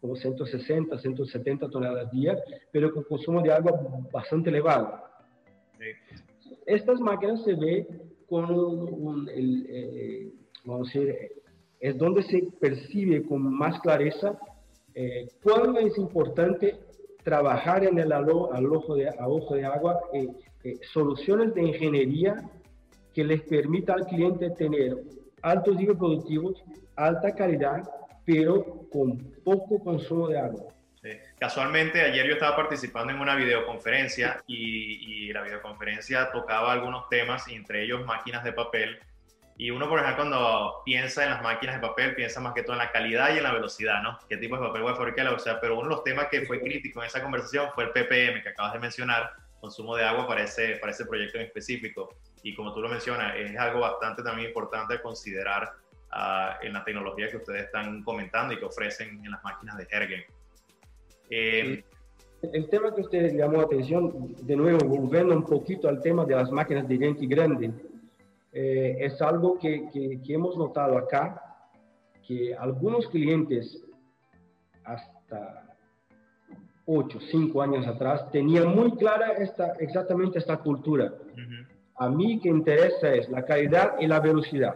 como 0.00 0.16
160, 0.16 0.98
170 0.98 1.68
toneladas 1.68 2.10
día, 2.10 2.36
pero 2.72 2.92
con 2.92 3.04
consumo 3.04 3.40
de 3.40 3.52
agua 3.52 3.72
bastante 4.12 4.50
elevado. 4.50 5.00
Sí 5.78 6.16
estas 6.66 7.00
máquinas 7.00 7.42
se 7.44 7.54
ve 7.54 7.86
con 8.28 8.50
un, 8.50 9.28
el, 9.28 9.66
eh, 9.68 10.32
vamos 10.64 10.88
a 10.94 10.98
decir, 10.98 11.16
es 11.80 11.98
donde 11.98 12.22
se 12.22 12.48
percibe 12.60 13.22
con 13.24 13.42
más 13.42 13.80
clareza 13.80 14.38
eh, 14.94 15.28
cuándo 15.42 15.78
es 15.80 15.96
importante 15.98 16.78
trabajar 17.22 17.84
en 17.84 17.98
el 17.98 18.12
al 18.12 18.28
ojo 18.28 18.96
de, 18.96 19.08
a 19.08 19.28
ojo 19.28 19.54
de 19.54 19.64
agua 19.64 20.00
eh, 20.12 20.28
soluciones 20.92 21.54
de 21.54 21.62
ingeniería 21.62 22.42
que 23.14 23.24
les 23.24 23.42
permita 23.42 23.94
al 23.94 24.06
cliente 24.06 24.50
tener 24.50 24.96
altos 25.42 25.76
niveles 25.76 25.98
productivos, 25.98 26.62
alta 26.96 27.34
calidad 27.34 27.82
pero 28.24 28.86
con 28.90 29.18
poco 29.44 29.82
consumo 29.82 30.28
de 30.28 30.38
agua. 30.38 30.72
Casualmente, 31.38 32.00
ayer 32.00 32.24
yo 32.26 32.34
estaba 32.34 32.54
participando 32.54 33.12
en 33.12 33.20
una 33.20 33.34
videoconferencia 33.34 34.40
y, 34.46 35.26
y, 35.26 35.32
la 35.32 35.42
videoconferencia 35.42 36.30
tocaba 36.30 36.72
algunos 36.72 37.08
temas, 37.08 37.48
entre 37.48 37.82
ellos 37.82 38.06
máquinas 38.06 38.44
de 38.44 38.52
papel. 38.52 39.00
Y 39.56 39.70
uno, 39.70 39.88
por 39.88 39.98
ejemplo, 39.98 40.24
cuando 40.24 40.82
piensa 40.84 41.24
en 41.24 41.30
las 41.30 41.42
máquinas 41.42 41.76
de 41.76 41.86
papel, 41.86 42.14
piensa 42.14 42.40
más 42.40 42.54
que 42.54 42.62
todo 42.62 42.72
en 42.72 42.78
la 42.78 42.90
calidad 42.90 43.34
y 43.34 43.38
en 43.38 43.44
la 43.44 43.52
velocidad, 43.52 44.02
¿no? 44.02 44.18
¿Qué 44.28 44.36
tipo 44.36 44.56
de 44.56 44.66
papel 44.66 44.82
voy 44.82 44.92
a 44.92 44.96
fabricar? 44.96 45.28
O 45.28 45.38
sea, 45.38 45.60
pero 45.60 45.74
uno 45.74 45.88
de 45.88 45.94
los 45.94 46.04
temas 46.04 46.28
que 46.30 46.42
fue 46.46 46.60
crítico 46.60 47.00
en 47.00 47.06
esa 47.06 47.22
conversación 47.22 47.68
fue 47.74 47.84
el 47.84 47.90
PPM 47.90 48.42
que 48.42 48.48
acabas 48.48 48.72
de 48.72 48.78
mencionar, 48.78 49.32
consumo 49.60 49.94
de 49.96 50.04
agua 50.04 50.26
para 50.26 50.42
ese, 50.42 50.76
para 50.76 50.92
ese 50.92 51.06
proyecto 51.06 51.38
en 51.38 51.44
específico. 51.44 52.16
Y 52.42 52.54
como 52.54 52.72
tú 52.74 52.80
lo 52.80 52.88
mencionas, 52.88 53.34
es 53.36 53.56
algo 53.58 53.80
bastante 53.80 54.22
también 54.22 54.48
importante 54.48 55.00
considerar 55.00 55.70
uh, 56.12 56.64
en 56.64 56.72
la 56.72 56.82
tecnología 56.82 57.28
que 57.28 57.36
ustedes 57.36 57.64
están 57.64 58.02
comentando 58.02 58.54
y 58.54 58.58
que 58.58 58.64
ofrecen 58.64 59.24
en 59.24 59.30
las 59.30 59.44
máquinas 59.44 59.76
de 59.76 59.86
Hergen. 59.88 60.24
Eh, 61.30 61.84
el 62.52 62.68
tema 62.68 62.92
que 62.92 63.02
usted 63.02 63.36
llamó 63.36 63.58
la 63.58 63.64
atención, 63.64 64.34
de 64.42 64.56
nuevo, 64.56 64.84
volviendo 64.84 65.36
un 65.36 65.44
poquito 65.44 65.88
al 65.88 66.00
tema 66.00 66.24
de 66.24 66.34
las 66.34 66.50
máquinas 66.50 66.88
de 66.88 66.98
Yankee 66.98 67.26
Grande, 67.26 67.70
eh, 68.52 68.96
es 69.00 69.20
algo 69.22 69.58
que, 69.58 69.88
que, 69.92 70.20
que, 70.22 70.34
hemos 70.34 70.56
notado 70.56 70.98
acá, 70.98 71.40
que 72.26 72.54
algunos 72.54 73.08
clientes 73.08 73.82
hasta 74.84 75.76
8, 76.84 77.18
5 77.30 77.62
años 77.62 77.86
atrás 77.86 78.30
tenían 78.30 78.74
muy 78.74 78.92
clara 78.92 79.32
esta, 79.38 79.72
exactamente 79.78 80.38
esta 80.38 80.58
cultura. 80.58 81.12
A 81.96 82.08
mí 82.08 82.40
que 82.40 82.48
interesa 82.48 83.14
es 83.14 83.28
la 83.28 83.44
calidad 83.44 83.94
y 84.00 84.06
la 84.06 84.20
velocidad. 84.20 84.74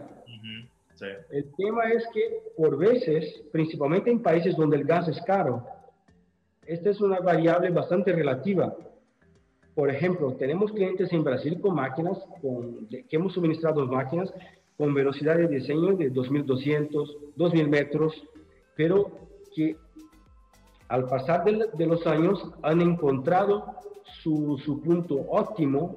sí. 0.95 1.05
El 1.29 1.53
tema 1.55 1.83
es 1.91 2.05
que 2.13 2.41
por 2.55 2.77
veces, 2.77 3.43
principalmente 3.51 4.09
en 4.09 4.21
países 4.21 4.55
donde 4.55 4.77
el 4.77 4.85
gas 4.85 5.07
es 5.07 5.21
caro, 5.21 5.65
esta 6.65 6.89
es 6.89 6.99
una 7.01 7.19
variable 7.19 7.69
bastante 7.69 8.11
relativa. 8.11 8.75
Por 9.77 9.91
ejemplo, 9.91 10.33
tenemos 10.33 10.71
clientes 10.71 11.13
en 11.13 11.23
Brasil 11.23 11.61
con 11.61 11.75
máquinas, 11.75 12.17
con, 12.41 12.87
que 12.87 13.15
hemos 13.15 13.33
suministrado 13.33 13.85
máquinas 13.85 14.33
con 14.75 14.91
velocidad 14.91 15.37
de 15.37 15.47
diseño 15.47 15.95
de 15.95 16.09
2200, 16.09 17.17
2000 17.35 17.69
metros, 17.69 18.23
pero 18.75 19.11
que 19.53 19.77
al 20.87 21.05
pasar 21.07 21.43
de, 21.45 21.85
los 21.85 22.07
años 22.07 22.43
han 22.63 22.81
encontrado 22.81 23.75
su, 24.23 24.59
su 24.65 24.81
punto 24.81 25.13
óptimo 25.29 25.95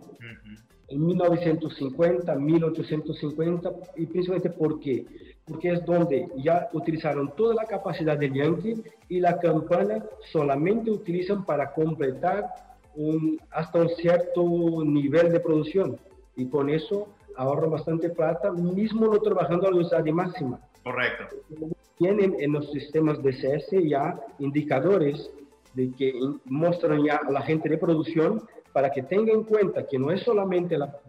en 0.88 1.06
1950, 1.06 2.34
1850, 2.34 3.72
y 3.96 4.04
principalmente 4.04 4.50
porque 4.50 5.06
porque 5.46 5.72
es 5.72 5.84
donde 5.86 6.28
ya 6.36 6.68
utilizaron 6.74 7.34
toda 7.34 7.54
la 7.54 7.64
capacidad 7.64 8.18
del 8.18 8.34
Yankee 8.34 8.74
y 9.08 9.20
la 9.20 9.38
campana 9.38 10.04
solamente 10.30 10.90
utilizan 10.90 11.46
para 11.46 11.72
completar 11.72 12.69
un, 12.94 13.40
hasta 13.50 13.80
un 13.80 13.88
cierto 13.90 14.42
nivel 14.84 15.32
de 15.32 15.40
producción 15.40 15.98
y 16.36 16.48
con 16.48 16.70
eso 16.70 17.08
ahorran 17.36 17.70
bastante 17.70 18.10
plata, 18.10 18.52
mismo 18.52 19.06
no 19.06 19.18
trabajando 19.20 19.66
a 19.66 19.70
velocidad 19.70 20.04
máxima. 20.06 20.60
Correcto. 20.82 21.36
Tienen 21.96 22.36
en 22.38 22.52
los 22.52 22.70
sistemas 22.70 23.22
de 23.22 23.32
CS 23.32 23.88
ya 23.88 24.18
indicadores 24.38 25.30
de 25.74 25.92
que 25.92 26.14
muestran 26.44 27.04
ya 27.04 27.16
a 27.16 27.30
la 27.30 27.42
gente 27.42 27.68
de 27.68 27.78
producción 27.78 28.42
para 28.72 28.90
que 28.90 29.02
tenga 29.02 29.32
en 29.32 29.44
cuenta 29.44 29.86
que 29.86 29.98
no 29.98 30.10
es 30.10 30.22
solamente 30.22 30.78
la 30.78 31.00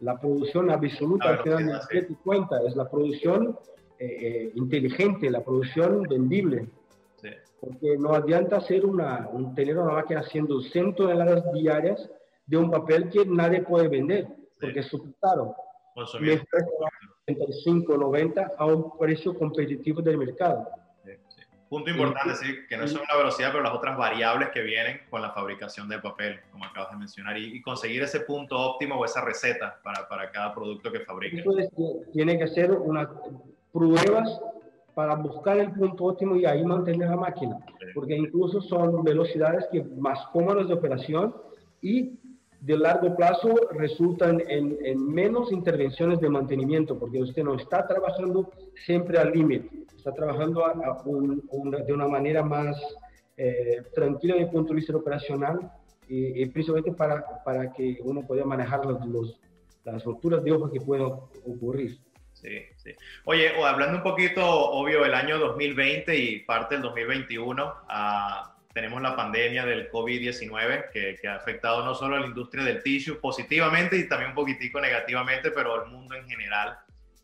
la 0.00 0.18
producción 0.18 0.70
absoluta, 0.70 1.30
al 1.30 1.42
final 1.42 1.80
de 1.90 2.16
cuenta, 2.22 2.60
es 2.66 2.76
la 2.76 2.88
producción 2.88 3.58
eh, 3.98 4.06
eh, 4.06 4.52
inteligente, 4.54 5.30
la 5.30 5.42
producción 5.42 6.02
vendible. 6.02 6.68
Porque 7.60 7.96
no 7.98 8.14
adianta 8.14 8.58
hacer 8.58 8.84
una, 8.84 9.28
un, 9.32 9.54
tener 9.54 9.78
una 9.78 9.94
máquina 9.94 10.20
haciendo 10.20 10.60
100 10.60 10.94
toneladas 10.94 11.52
diarias 11.52 12.08
de 12.46 12.56
un 12.56 12.70
papel 12.70 13.08
que 13.10 13.24
nadie 13.26 13.62
puede 13.62 13.88
vender, 13.88 14.28
porque 14.60 14.80
es 14.80 14.86
súper 14.86 15.12
caro. 15.20 15.54
35, 17.24 17.96
90 17.96 18.52
a 18.56 18.66
un 18.66 18.96
precio 18.98 19.34
competitivo 19.36 20.02
del 20.02 20.18
mercado. 20.18 20.68
Punto 21.68 21.90
importante, 21.90 22.36
sí, 22.36 22.46
que 22.68 22.76
no 22.76 22.84
es 22.84 22.92
solo 22.92 23.04
la 23.10 23.16
velocidad, 23.16 23.50
pero 23.50 23.64
las 23.64 23.74
otras 23.74 23.98
variables 23.98 24.50
que 24.50 24.62
vienen 24.62 25.00
con 25.10 25.20
la 25.20 25.32
fabricación 25.32 25.88
de 25.88 25.98
papel, 25.98 26.38
como 26.52 26.64
acabas 26.64 26.92
de 26.92 26.96
mencionar, 26.96 27.36
y, 27.36 27.60
conseguir 27.60 28.02
ese 28.04 28.20
punto 28.20 28.56
óptimo 28.56 28.94
o 28.94 29.04
esa 29.04 29.24
receta 29.24 29.80
para, 29.82 30.06
para 30.08 30.30
cada 30.30 30.54
producto 30.54 30.92
que. 30.92 30.98
Entonces, 31.32 31.68
tiene 32.12 32.38
que 32.38 32.44
hacer 32.44 32.70
unas 32.70 33.08
pruebas 33.72 34.40
para 34.96 35.14
buscar 35.14 35.58
el 35.58 35.72
punto 35.72 36.06
óptimo 36.06 36.36
y 36.36 36.46
ahí 36.46 36.64
mantener 36.64 37.10
la 37.10 37.16
máquina, 37.16 37.58
porque 37.94 38.16
incluso 38.16 38.62
son 38.62 39.04
velocidades 39.04 39.66
que 39.70 39.84
más 39.84 40.18
cómodas 40.32 40.68
de 40.68 40.74
operación 40.74 41.36
y 41.82 42.18
de 42.60 42.78
largo 42.78 43.14
plazo 43.14 43.54
resultan 43.72 44.42
en, 44.48 44.78
en 44.82 45.06
menos 45.06 45.52
intervenciones 45.52 46.18
de 46.20 46.30
mantenimiento, 46.30 46.98
porque 46.98 47.20
usted 47.20 47.44
no 47.44 47.56
está 47.56 47.86
trabajando 47.86 48.50
siempre 48.86 49.18
al 49.18 49.32
límite 49.32 49.86
está 50.06 50.14
trabajando 50.14 50.62
de 51.84 51.92
una 51.92 52.06
manera 52.06 52.44
más 52.44 52.76
eh, 53.36 53.82
tranquila 53.92 54.34
desde 54.34 54.46
el 54.46 54.52
punto 54.52 54.68
de 54.68 54.76
vista 54.76 54.96
operacional 54.96 55.72
y, 56.08 56.46
principalmente 56.46 56.96
para, 56.96 57.42
para, 57.42 57.72
que 57.72 57.98
uno 58.04 58.24
pueda 58.24 58.44
manejar 58.44 58.86
los, 58.86 59.40
las 59.82 60.04
rupturas 60.04 60.44
de 60.44 60.52
hoja 60.52 60.70
que 60.70 60.80
puedan 60.80 61.08
ocurrir. 61.44 61.98
Sí. 62.34 62.60
Oye, 63.24 63.52
hablando 63.64 63.98
un 63.98 64.02
poquito, 64.02 64.44
obvio, 64.46 65.04
el 65.04 65.14
año 65.14 65.38
2020 65.38 66.16
y 66.16 66.40
parte 66.40 66.76
del 66.76 66.82
2021, 66.82 67.74
ah, 67.88 68.54
tenemos 68.72 69.00
la 69.00 69.16
pandemia 69.16 69.64
del 69.64 69.90
COVID-19 69.90 70.90
que, 70.92 71.16
que, 71.20 71.28
ha 71.28 71.36
afectado 71.36 71.84
no 71.84 71.94
solo 71.94 72.16
a 72.16 72.20
la 72.20 72.26
industria 72.26 72.62
del 72.62 72.82
tissue 72.82 73.18
positivamente 73.20 73.96
y 73.96 74.08
también 74.08 74.30
un 74.30 74.36
poquitico 74.36 74.80
negativamente, 74.80 75.50
pero 75.50 75.74
al 75.74 75.90
mundo 75.90 76.14
en 76.14 76.28
general. 76.28 76.78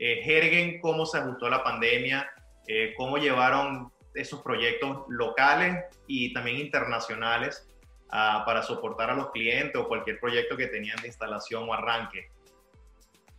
Eh, 0.05 0.81
¿cómo 0.81 1.07
se 1.07 1.18
ajustó 1.18 1.48
la 1.48 1.62
pandemia? 1.62 2.29
Eh, 2.66 2.92
cómo 2.96 3.18
llevaron 3.18 3.92
esos 4.14 4.42
proyectos 4.42 5.05
locales 5.09 5.85
y 6.09 6.33
también 6.33 6.59
internacionales 6.59 7.68
ah, 8.11 8.42
para 8.44 8.62
soportar 8.62 9.11
a 9.11 9.14
los 9.14 9.31
clientes 9.31 9.77
o 9.77 9.87
cualquier 9.87 10.18
proyecto 10.18 10.57
que 10.57 10.66
tenían 10.66 11.01
de 11.03 11.07
instalación 11.09 11.68
o 11.68 11.72
arranque. 11.72 12.31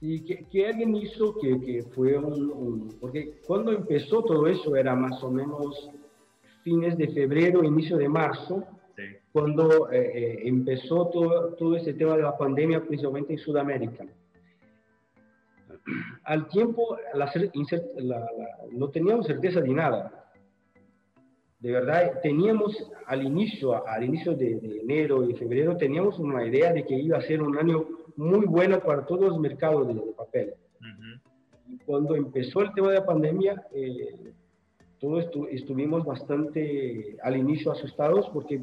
¿Y 0.06 0.20
qué, 0.20 0.68
alguien 0.68 0.94
hizo 0.98 1.34
que, 1.40 1.62
que 1.62 1.84
fue 1.96 2.18
un, 2.18 2.94
Porque 3.00 3.40
cuando 3.48 3.72
empezó 3.72 4.22
todo 4.22 4.48
eso 4.48 4.76
era 4.76 4.98
más 4.98 5.24
o 5.24 5.32
menos 5.32 5.92
fines 6.62 6.98
de 6.98 7.08
febrero, 7.08 7.64
inicio 7.64 7.96
de 7.96 8.10
marzo, 8.10 8.66
cuando 9.32 9.90
eh, 9.94 10.12
eh, 10.14 10.40
empezó 10.44 11.08
todo, 11.08 11.54
todo 11.54 11.78
ese 11.78 11.94
tema 11.94 12.18
de 12.18 12.24
la 12.24 12.38
pandemia, 12.38 12.86
principalmente 12.86 13.32
en 13.32 13.40
Sudamérica 13.40 14.06
al 16.26 16.50
tiempo 16.50 16.98
no 18.72 18.90
teníamos 18.90 19.26
certeza 19.26 19.62
de 19.62 19.70
nada. 19.70 20.20
De 21.60 21.72
verdad, 21.72 22.20
teníamos 22.22 22.92
al 23.06 23.24
inicio, 23.24 23.88
al 23.88 24.04
inicio 24.04 24.36
de, 24.36 24.82
enero 24.82 25.24
y 25.30 25.34
febrero, 25.34 25.78
teníamos 25.78 26.20
una 26.20 26.46
idea 26.46 26.74
de 26.74 26.86
que 26.86 26.94
iba 26.94 27.18
a 27.18 27.22
ser 27.22 27.42
un 27.42 27.58
año 27.58 27.88
muy 28.16 28.46
bueno 28.46 28.80
para 28.80 29.06
todos 29.06 29.22
los 29.30 29.40
mercados 29.40 29.88
de, 29.88 29.94
papel. 30.14 30.54
Y 31.70 31.78
cuando 31.86 32.16
empezó 32.16 32.62
el 32.62 32.74
tema 32.74 32.90
de 32.90 32.96
la 32.96 33.06
pandemia, 33.06 33.66
eh, 33.74 34.34
todos 35.00 35.26
estuvimos 35.52 36.06
bastante 36.06 37.18
al 37.24 37.38
inicio 37.38 37.72
asustados 37.72 38.30
porque 38.34 38.62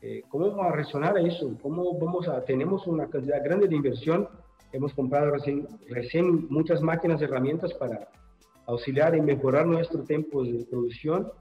eh, 0.00 0.22
¿cómo 0.28 0.48
vamos 0.50 0.66
a 0.66 0.72
reaccionar 0.72 1.16
a 1.16 1.20
eso? 1.20 1.56
¿Cómo 1.60 1.98
vamos 1.98 2.28
a, 2.28 2.44
tenemos 2.44 2.86
una 2.86 3.08
cantidad 3.08 3.42
grande 3.42 3.68
de 3.68 3.76
inversión 3.76 4.28
Hemos 4.70 4.92
comprado 4.92 5.30
recién, 5.30 5.66
recién 5.88 6.46
muchas 6.50 6.82
máquinas, 6.82 7.22
herramientas 7.22 7.72
para 7.74 8.08
auxiliar 8.66 9.16
y 9.16 9.22
mejorar 9.22 9.66
nuestro 9.66 10.02
tiempo 10.02 10.44
de 10.44 10.66
producción. 10.66 11.32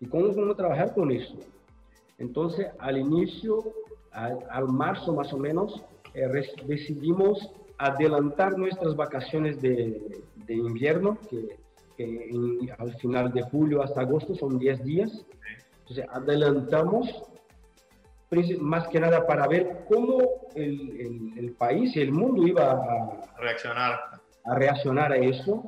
¿Y 0.00 0.06
cómo 0.06 0.28
vamos 0.28 0.54
a 0.54 0.56
trabajar 0.56 0.94
con 0.94 1.10
eso? 1.10 1.34
Entonces, 2.18 2.68
al 2.78 2.98
inicio, 2.98 3.58
al, 4.12 4.68
marzo 4.68 5.14
más 5.14 5.32
o 5.32 5.38
menos, 5.38 5.82
eh, 6.14 6.28
decidimos 6.66 7.50
adelantar 7.78 8.56
nuestras 8.56 8.94
vacaciones 8.94 9.60
de, 9.60 10.22
de 10.46 10.54
invierno, 10.54 11.18
que, 11.28 11.60
al 12.78 12.94
final 12.96 13.32
de 13.32 13.42
julio 13.42 13.82
hasta 13.82 14.00
agosto 14.00 14.34
son 14.34 14.58
10 14.58 14.84
días. 14.84 15.24
Entonces, 15.80 16.04
adelantamos 16.10 17.22
más 18.60 18.88
que 18.88 18.98
nada 18.98 19.26
para 19.26 19.46
ver 19.46 19.84
cómo 19.88 20.48
el, 20.54 21.34
el, 21.36 21.52
país 21.52 21.94
y 21.96 22.00
el 22.00 22.12
mundo 22.12 22.46
iba 22.46 22.72
a 22.72 23.36
reaccionar. 23.38 24.00
a 24.44 24.54
reaccionar 24.54 25.12
a 25.12 25.16
eso. 25.16 25.64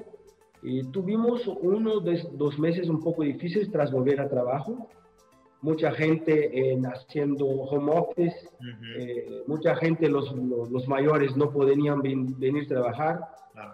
Y 0.62 0.82
tuvimos 0.84 1.46
uno 1.46 2.00
de 2.00 2.26
dos 2.32 2.58
meses 2.58 2.88
un 2.88 3.00
poco 3.00 3.22
difíciles 3.22 3.70
tras 3.70 3.92
volver 3.92 4.20
a 4.20 4.28
trabajo. 4.28 4.88
Mucha 5.64 5.92
gente 5.92 6.72
en 6.72 6.84
haciendo 6.84 7.46
home 7.46 7.90
office, 7.90 8.36
eh, 8.98 9.42
mucha 9.46 9.74
gente, 9.76 10.10
los, 10.10 10.30
los, 10.34 10.86
mayores 10.86 11.34
no 11.38 11.50
podían 11.50 12.02
venir 12.02 12.64
a 12.64 12.68
trabajar, 12.68 13.20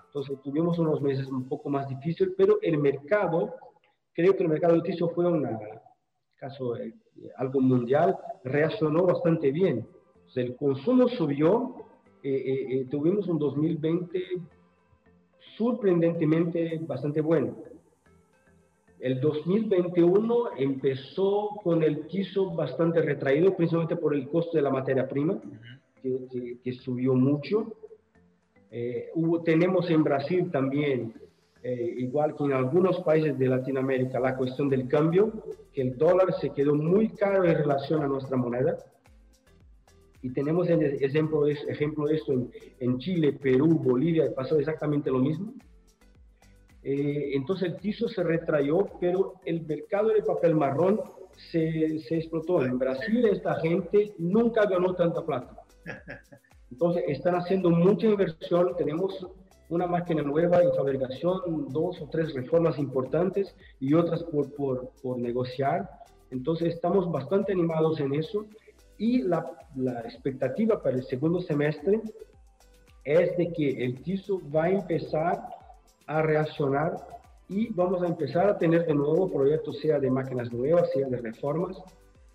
entonces 0.06 0.40
tuvimos 0.44 0.78
unos 0.78 1.02
meses 1.02 1.26
un 1.26 1.48
poco 1.48 1.68
más 1.68 1.88
difíciles, 1.88 2.32
pero 2.38 2.58
el 2.62 2.78
mercado, 2.78 3.56
creo 4.12 4.36
que 4.36 4.44
el 4.44 4.48
mercado 4.48 4.76
de 4.76 4.82
tizo 4.82 5.08
fue 5.08 5.26
un 5.26 5.48
caso, 6.36 6.76
eh, 6.76 6.94
algo 7.36 7.60
mundial, 7.60 8.16
reaccionó 8.44 9.02
bastante 9.04 9.50
bien. 9.50 9.84
el 10.36 10.54
consumo 10.54 11.08
subió, 11.08 11.74
eh, 12.22 12.86
tuvimos 12.88 13.26
un 13.26 13.40
2020 13.40 14.22
sorprendentemente 15.58 16.78
bastante 16.86 17.20
bueno. 17.20 17.56
El 19.00 19.18
2021 19.18 20.58
empezó 20.58 21.48
con 21.64 21.82
el 21.82 22.00
piso 22.00 22.50
bastante 22.50 23.00
retraído, 23.00 23.56
principalmente 23.56 23.96
por 23.96 24.14
el 24.14 24.28
costo 24.28 24.58
de 24.58 24.62
la 24.62 24.70
materia 24.70 25.08
prima, 25.08 25.40
que, 26.02 26.72
subió 26.72 27.14
mucho. 27.14 27.72
Eh, 28.70 29.08
hubo, 29.14 29.42
tenemos 29.42 29.88
en 29.90 30.04
Brasil 30.04 30.50
también, 30.50 31.14
eh, 31.62 31.94
igual 31.96 32.36
que 32.36 32.44
en 32.44 32.52
algunos 32.52 33.00
países 33.00 33.38
de 33.38 33.48
Latinoamérica, 33.48 34.20
la 34.20 34.36
cuestión 34.36 34.68
del 34.68 34.86
cambio, 34.86 35.32
que 35.72 35.80
el 35.80 35.96
dólar 35.96 36.34
se 36.38 36.50
quedó 36.50 36.74
muy 36.74 37.08
caro 37.08 37.44
en 37.44 37.56
relación 37.56 38.02
a 38.02 38.06
nuestra 38.06 38.36
moneda. 38.36 38.76
Y 40.20 40.30
tenemos 40.34 40.68
el 40.68 41.02
ejemplo, 41.02 41.46
ejemplo 41.46 42.04
de 42.06 42.16
esto 42.16 42.34
en, 42.34 42.50
en 42.80 42.98
Chile, 42.98 43.32
Perú, 43.32 43.78
Bolivia, 43.82 44.30
pasó 44.34 44.58
exactamente 44.58 45.10
lo 45.10 45.20
mismo. 45.20 45.54
Eh, 46.82 47.32
entonces 47.34 47.68
el 47.68 47.76
piso 47.76 48.08
se 48.08 48.22
retrayó, 48.22 48.88
pero 49.00 49.34
el 49.44 49.66
mercado 49.66 50.08
de 50.08 50.22
papel 50.22 50.54
marrón 50.54 51.00
se, 51.50 51.98
se, 52.00 52.16
explotó. 52.16 52.64
En 52.64 52.78
Brasil 52.78 53.26
esta 53.26 53.56
gente 53.56 54.14
nunca 54.18 54.66
ganó 54.66 54.94
tanta 54.94 55.24
plata. 55.24 55.62
Entonces 56.70 57.04
están 57.08 57.34
haciendo 57.34 57.70
mucha 57.70 58.06
inversión. 58.06 58.74
Tenemos 58.76 59.26
una 59.68 59.86
máquina 59.86 60.22
nueva 60.22 60.62
en 60.62 60.74
fabricación, 60.74 61.68
dos 61.68 62.00
o 62.00 62.08
tres 62.08 62.34
reformas 62.34 62.78
importantes 62.78 63.54
y 63.78 63.94
otras 63.94 64.22
por, 64.24 64.52
por, 64.54 64.90
por 65.02 65.18
negociar. 65.18 65.88
Entonces 66.30 66.74
estamos 66.74 67.10
bastante 67.10 67.52
animados 67.52 68.00
en 68.00 68.14
eso 68.14 68.46
y 68.98 69.22
la, 69.22 69.50
la 69.76 70.00
expectativa 70.00 70.82
para 70.82 70.96
el 70.96 71.04
segundo 71.04 71.40
semestre 71.40 72.00
es 73.04 73.36
de 73.36 73.52
que 73.52 73.84
el 73.84 74.02
TISO 74.02 74.40
va 74.54 74.64
a 74.64 74.70
empezar 74.70 75.40
a 76.10 76.22
reaccionar 76.22 76.96
y 77.48 77.72
vamos 77.72 78.02
a 78.02 78.06
empezar 78.06 78.48
a 78.48 78.58
tener 78.58 78.84
de 78.84 78.94
nuevo 78.94 79.32
proyectos, 79.32 79.78
sea 79.78 80.00
de 80.00 80.10
máquinas 80.10 80.52
nuevas, 80.52 80.90
sea 80.92 81.06
de 81.08 81.18
reformas, 81.18 81.76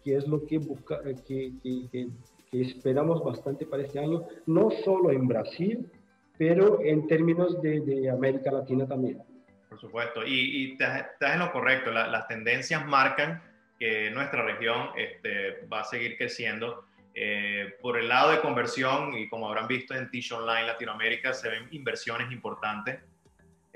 que 0.03 0.15
es 0.15 0.27
lo 0.27 0.45
que, 0.45 0.59
busca, 0.59 0.99
eh, 1.05 1.15
que, 1.27 1.51
que, 1.61 2.07
que, 2.51 2.61
esperamos 2.61 3.21
bastante 3.21 3.65
para 3.65 3.83
este 3.83 3.99
año, 3.99 4.23
no 4.45 4.71
solo 4.83 5.11
en 5.11 5.27
Brasil, 5.27 5.91
pero 6.37 6.79
en 6.81 7.05
términos 7.07 7.61
de, 7.61 7.81
de 7.81 8.09
América 8.09 8.49
Latina 8.49 8.87
también. 8.87 9.21
Por 9.67 9.79
supuesto, 9.79 10.25
y, 10.25 10.31
y 10.33 10.71
estás 10.71 11.33
en 11.33 11.39
lo 11.39 11.51
correcto, 11.51 11.91
las 11.91 12.27
tendencias 12.29 12.85
marcan 12.87 13.41
que 13.77 14.09
nuestra 14.11 14.41
región 14.43 14.87
este, 14.95 15.65
va 15.67 15.81
a 15.81 15.83
seguir 15.83 16.17
creciendo. 16.17 16.85
Eh, 17.13 17.73
por 17.81 17.97
el 17.97 18.07
lado 18.07 18.31
de 18.31 18.39
conversión, 18.39 19.13
y 19.17 19.27
como 19.27 19.49
habrán 19.49 19.67
visto 19.67 19.93
en 19.95 20.09
Tish 20.09 20.31
Online 20.31 20.67
Latinoamérica, 20.67 21.33
se 21.33 21.49
ven 21.49 21.67
inversiones 21.71 22.31
importantes 22.31 22.99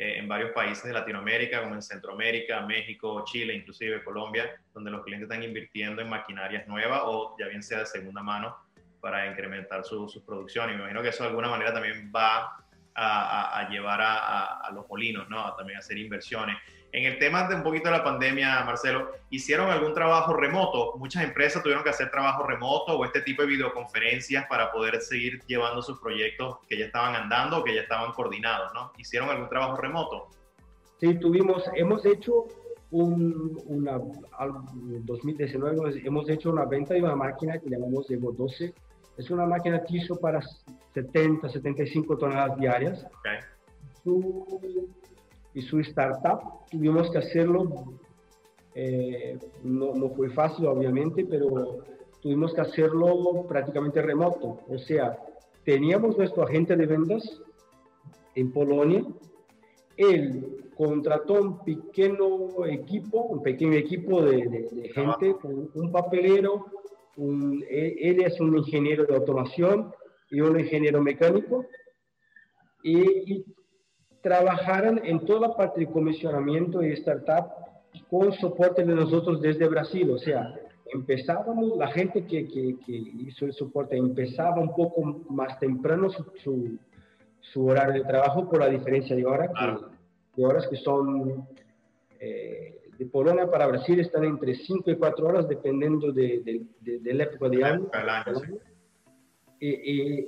eh, 0.02 0.18
en 0.18 0.30
varios 0.30 0.52
países 0.52 0.86
de 0.86 0.94
Latinoamérica, 0.94 1.62
como 1.62 1.76
en 1.76 1.82
Centroamérica, 1.82 2.62
México, 2.62 3.22
Chile, 3.26 3.54
inclusive 3.54 4.02
Colombia, 4.02 4.50
donde 4.74 4.92
los 4.92 5.04
clientes 5.04 5.30
están 5.30 5.44
invirtiendo 5.44 6.02
en 6.02 6.08
maquinarias 6.08 6.66
nuevas 6.70 7.02
o 7.04 7.36
ya 7.38 7.48
bien 7.48 7.62
sea 7.62 7.80
de 7.80 7.86
segunda 7.86 8.24
mano 8.24 8.56
para 9.02 9.28
incrementar 9.28 9.84
su, 9.84 10.08
su 10.08 10.24
producción. 10.24 10.70
Y 10.70 10.74
me 10.76 10.80
imagino 10.80 11.02
que 11.02 11.10
eso 11.10 11.24
de 11.24 11.30
alguna 11.32 11.50
manera 11.50 11.74
también 11.74 12.10
va 12.16 12.64
a, 13.00 13.70
llevar 13.70 14.02
a, 14.02 14.60
a, 14.60 14.72
los 14.72 14.88
molinos, 14.90 15.30
¿no? 15.30 15.46
A 15.46 15.56
también 15.56 15.80
hacer 15.80 15.98
inversiones. 15.98 16.58
En 16.92 17.06
el 17.06 17.20
tema 17.20 17.48
de 17.48 17.56
un 17.56 17.64
poquito 17.64 17.90
de 17.90 17.98
la 17.98 18.04
pandemia, 18.04 18.64
Marcelo, 18.66 19.12
¿hicieron 19.30 19.70
algún 19.70 19.94
trabajo 19.94 20.34
remoto? 20.34 20.96
Muchas 20.98 21.24
empresas 21.24 21.62
tuvieron 21.62 21.84
que 21.84 21.92
hacer 21.92 22.10
trabajo 22.10 22.44
remoto 22.44 22.98
o 22.98 23.06
este 23.06 23.22
tipo 23.22 23.44
de 23.44 23.48
videoconferencias 23.50 24.48
para 24.48 24.72
poder 24.72 25.00
seguir 25.02 25.40
llevando 25.46 25.84
sus 25.84 26.00
proyectos 26.00 26.58
que 26.68 26.80
ya 26.80 26.86
estaban 26.86 27.16
andando 27.16 27.60
o 27.60 27.64
que 27.64 27.76
ya 27.76 27.82
estaban 27.82 28.12
coordinados, 28.14 28.74
¿no? 28.74 28.92
¿Hicieron 28.98 29.30
algún 29.30 29.50
trabajo 29.50 29.78
remoto? 29.78 30.30
Sí, 31.00 31.14
tuvimos, 31.20 31.64
hemos 31.76 32.04
hecho 32.06 32.48
un, 32.92 33.62
una, 33.66 33.98
en 33.98 35.06
2019 35.06 36.02
hemos 36.04 36.28
hecho 36.28 36.50
una 36.50 36.66
venta 36.66 36.96
de 36.96 37.04
una 37.04 37.16
máquina 37.16 37.60
que 37.60 37.70
llamamos 37.70 38.10
Evo 38.10 38.32
12. 38.32 38.74
Es 39.20 39.30
una 39.30 39.46
máquina 39.46 39.84
TISO 39.84 40.16
para 40.16 40.42
70, 40.94 41.50
75 41.50 42.18
toneladas 42.18 42.58
diarias. 42.58 43.06
Okay. 43.20 43.40
Su 44.04 44.90
y 45.54 45.62
su 45.62 45.80
startup. 45.80 46.40
Tuvimos 46.72 47.12
que 47.12 47.18
hacerlo, 47.18 47.94
eh, 48.76 49.38
no, 49.64 49.94
no, 49.94 50.10
fue 50.10 50.30
fácil 50.30 50.68
obviamente, 50.68 51.26
pero 51.26 51.84
tuvimos 52.22 52.54
que 52.54 52.62
hacerlo 52.62 53.46
prácticamente 53.48 54.02
remoto. 54.02 54.60
O 54.70 54.78
sea, 54.78 55.20
teníamos 55.66 56.18
nuestro 56.18 56.44
agente 56.44 56.76
de 56.76 56.86
ventas 56.86 57.42
en 58.36 58.52
Polonia, 58.52 59.04
él 59.98 60.72
contrató 60.78 61.42
un 61.42 61.60
pequeño 61.66 62.66
equipo, 62.68 63.24
un 63.24 63.44
pequeño 63.44 63.74
equipo 63.74 64.22
de, 64.22 64.70
de, 64.72 64.90
gente, 64.94 65.36
un 65.74 65.92
papelero, 65.92 66.68
un, 67.20 67.64
él 67.70 68.22
es 68.22 68.40
un 68.40 68.58
ingeniero 68.58 69.06
de 69.06 69.16
automación 69.16 69.92
y 70.30 70.42
un 70.42 70.60
ingeniero 70.60 71.02
mecánico, 71.02 71.66
y, 72.84 73.34
y 73.34 73.46
trabajaran 74.22 75.02
en 75.04 75.26
toda 75.26 75.48
la 75.50 75.56
parte 75.56 75.82
de 75.82 75.88
comisionamiento 75.88 76.82
y 76.84 76.94
startup 76.94 77.52
con 78.10 78.32
soporte 78.34 78.84
de 78.86 78.96
nosotros 78.96 79.42
desde 79.42 79.68
Brasil. 79.68 80.10
O 80.12 80.18
sea, 80.18 80.54
empezábamos, 80.94 81.78
la 81.78 81.88
gente 81.92 82.26
que, 82.26 82.48
que, 82.48 82.78
que 82.86 82.94
hizo 82.94 83.46
el 83.46 83.54
soporte 83.54 83.98
empezaba 83.98 84.62
un 84.62 84.74
poco 84.74 85.24
más 85.30 85.60
temprano 85.60 86.10
su, 86.10 86.80
su, 87.42 87.66
horario 87.66 88.02
de 88.02 88.08
trabajo 88.08 88.50
por 88.50 88.60
la 88.60 88.70
diferencia 88.70 89.16
de, 89.16 89.26
hora 89.26 89.52
de 90.36 90.46
horas 90.46 90.68
que 90.68 90.78
son 90.78 91.48
eh, 92.20 92.79
de 93.00 93.06
Polonia 93.06 93.50
para 93.50 93.66
Brasil 93.66 94.00
están 94.02 94.26
entre 94.26 94.56
5 94.56 94.92
y 94.92 94.98
4 94.98 95.26
horas 95.26 95.48
dependiendo 95.48 96.12
de, 96.12 96.66
de, 96.82 97.14
la 97.14 97.24
época 97.24 97.48
de 97.48 97.64
año. 97.64 97.90
y, 99.62 100.28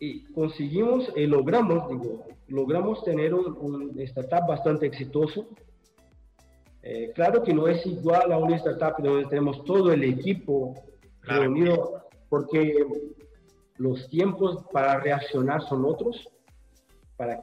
y 0.00 0.22
conseguimos, 0.32 1.12
y 1.16 1.26
logramos, 1.26 1.88
digo, 1.88 2.24
logramos 2.46 3.02
tener 3.02 3.34
un, 3.34 3.98
startup 3.98 4.46
bastante 4.46 4.86
exitoso. 4.86 5.48
Eh, 6.82 7.10
claro 7.16 7.42
que 7.42 7.52
no 7.52 7.66
es 7.66 7.84
igual 7.84 8.30
a 8.30 8.38
una 8.38 8.56
startup 8.56 9.02
donde 9.02 9.28
tenemos 9.28 9.64
todo 9.64 9.92
el 9.92 10.04
equipo 10.04 10.74
reunido, 11.22 12.08
porque 12.28 12.86
los 13.76 14.08
tiempos 14.08 14.64
para 14.72 15.00
reaccionar 15.00 15.62
son 15.62 15.84
otros, 15.84 16.28
para, 17.16 17.42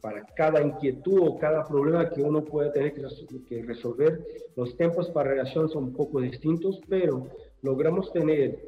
para 0.00 0.24
cada 0.34 0.62
inquietud 0.62 1.20
o 1.20 1.38
cada 1.38 1.64
problema 1.64 2.08
que 2.08 2.22
uno 2.22 2.44
puede 2.44 2.70
tener 2.70 2.94
que, 2.94 3.02
que 3.44 3.62
resolver, 3.62 4.24
los 4.56 4.76
tiempos 4.76 5.10
para 5.10 5.34
reacción 5.34 5.68
son 5.68 5.84
un 5.84 5.92
poco 5.92 6.20
distintos, 6.20 6.80
pero 6.88 7.28
logramos 7.62 8.12
tener 8.12 8.58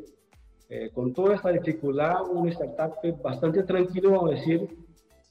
eh, 0.69 0.91
con 0.95 1.13
toda 1.13 1.35
esta 1.35 1.51
dificultad, 1.51 2.23
una 2.31 2.51
startup 2.51 3.23
bastante 3.23 3.63
tranquilo, 3.63 4.13
vamos 4.13 4.33
a 4.33 4.35
decir, 4.37 4.69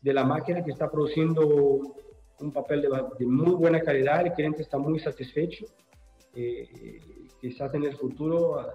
de 0.01 0.13
la 0.13 0.23
máquina 0.23 0.63
que 0.63 0.71
está 0.71 0.89
produciendo 0.89 1.95
un 2.39 2.51
papel 2.51 2.83
de, 2.83 3.25
muy 3.25 3.53
buena 3.55 3.81
calidad, 3.81 4.25
el 4.25 4.33
cliente 4.33 4.61
está 4.61 4.77
muy 4.77 4.99
satisfecho. 4.99 5.65
Eh, 6.35 6.99
quizás 7.39 7.73
en 7.73 7.85
el 7.85 7.95
futuro 7.97 8.59
ah, 8.59 8.73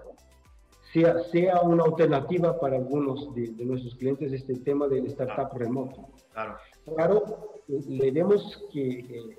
sea, 0.93 1.21
sea 1.31 1.61
una 1.61 1.85
alternativa 1.85 2.59
para 2.59 2.77
algunos 2.77 3.33
de, 3.35 3.65
nuestros 3.65 3.95
clientes 3.95 4.33
este 4.33 4.55
tema 4.55 4.89
del 4.89 5.07
startup 5.07 5.57
remoto. 5.57 6.09
Claro. 6.33 6.57
Claro, 6.95 7.61
le 7.69 8.11
vemos 8.11 8.65
que 8.73 9.01
eh, 9.01 9.37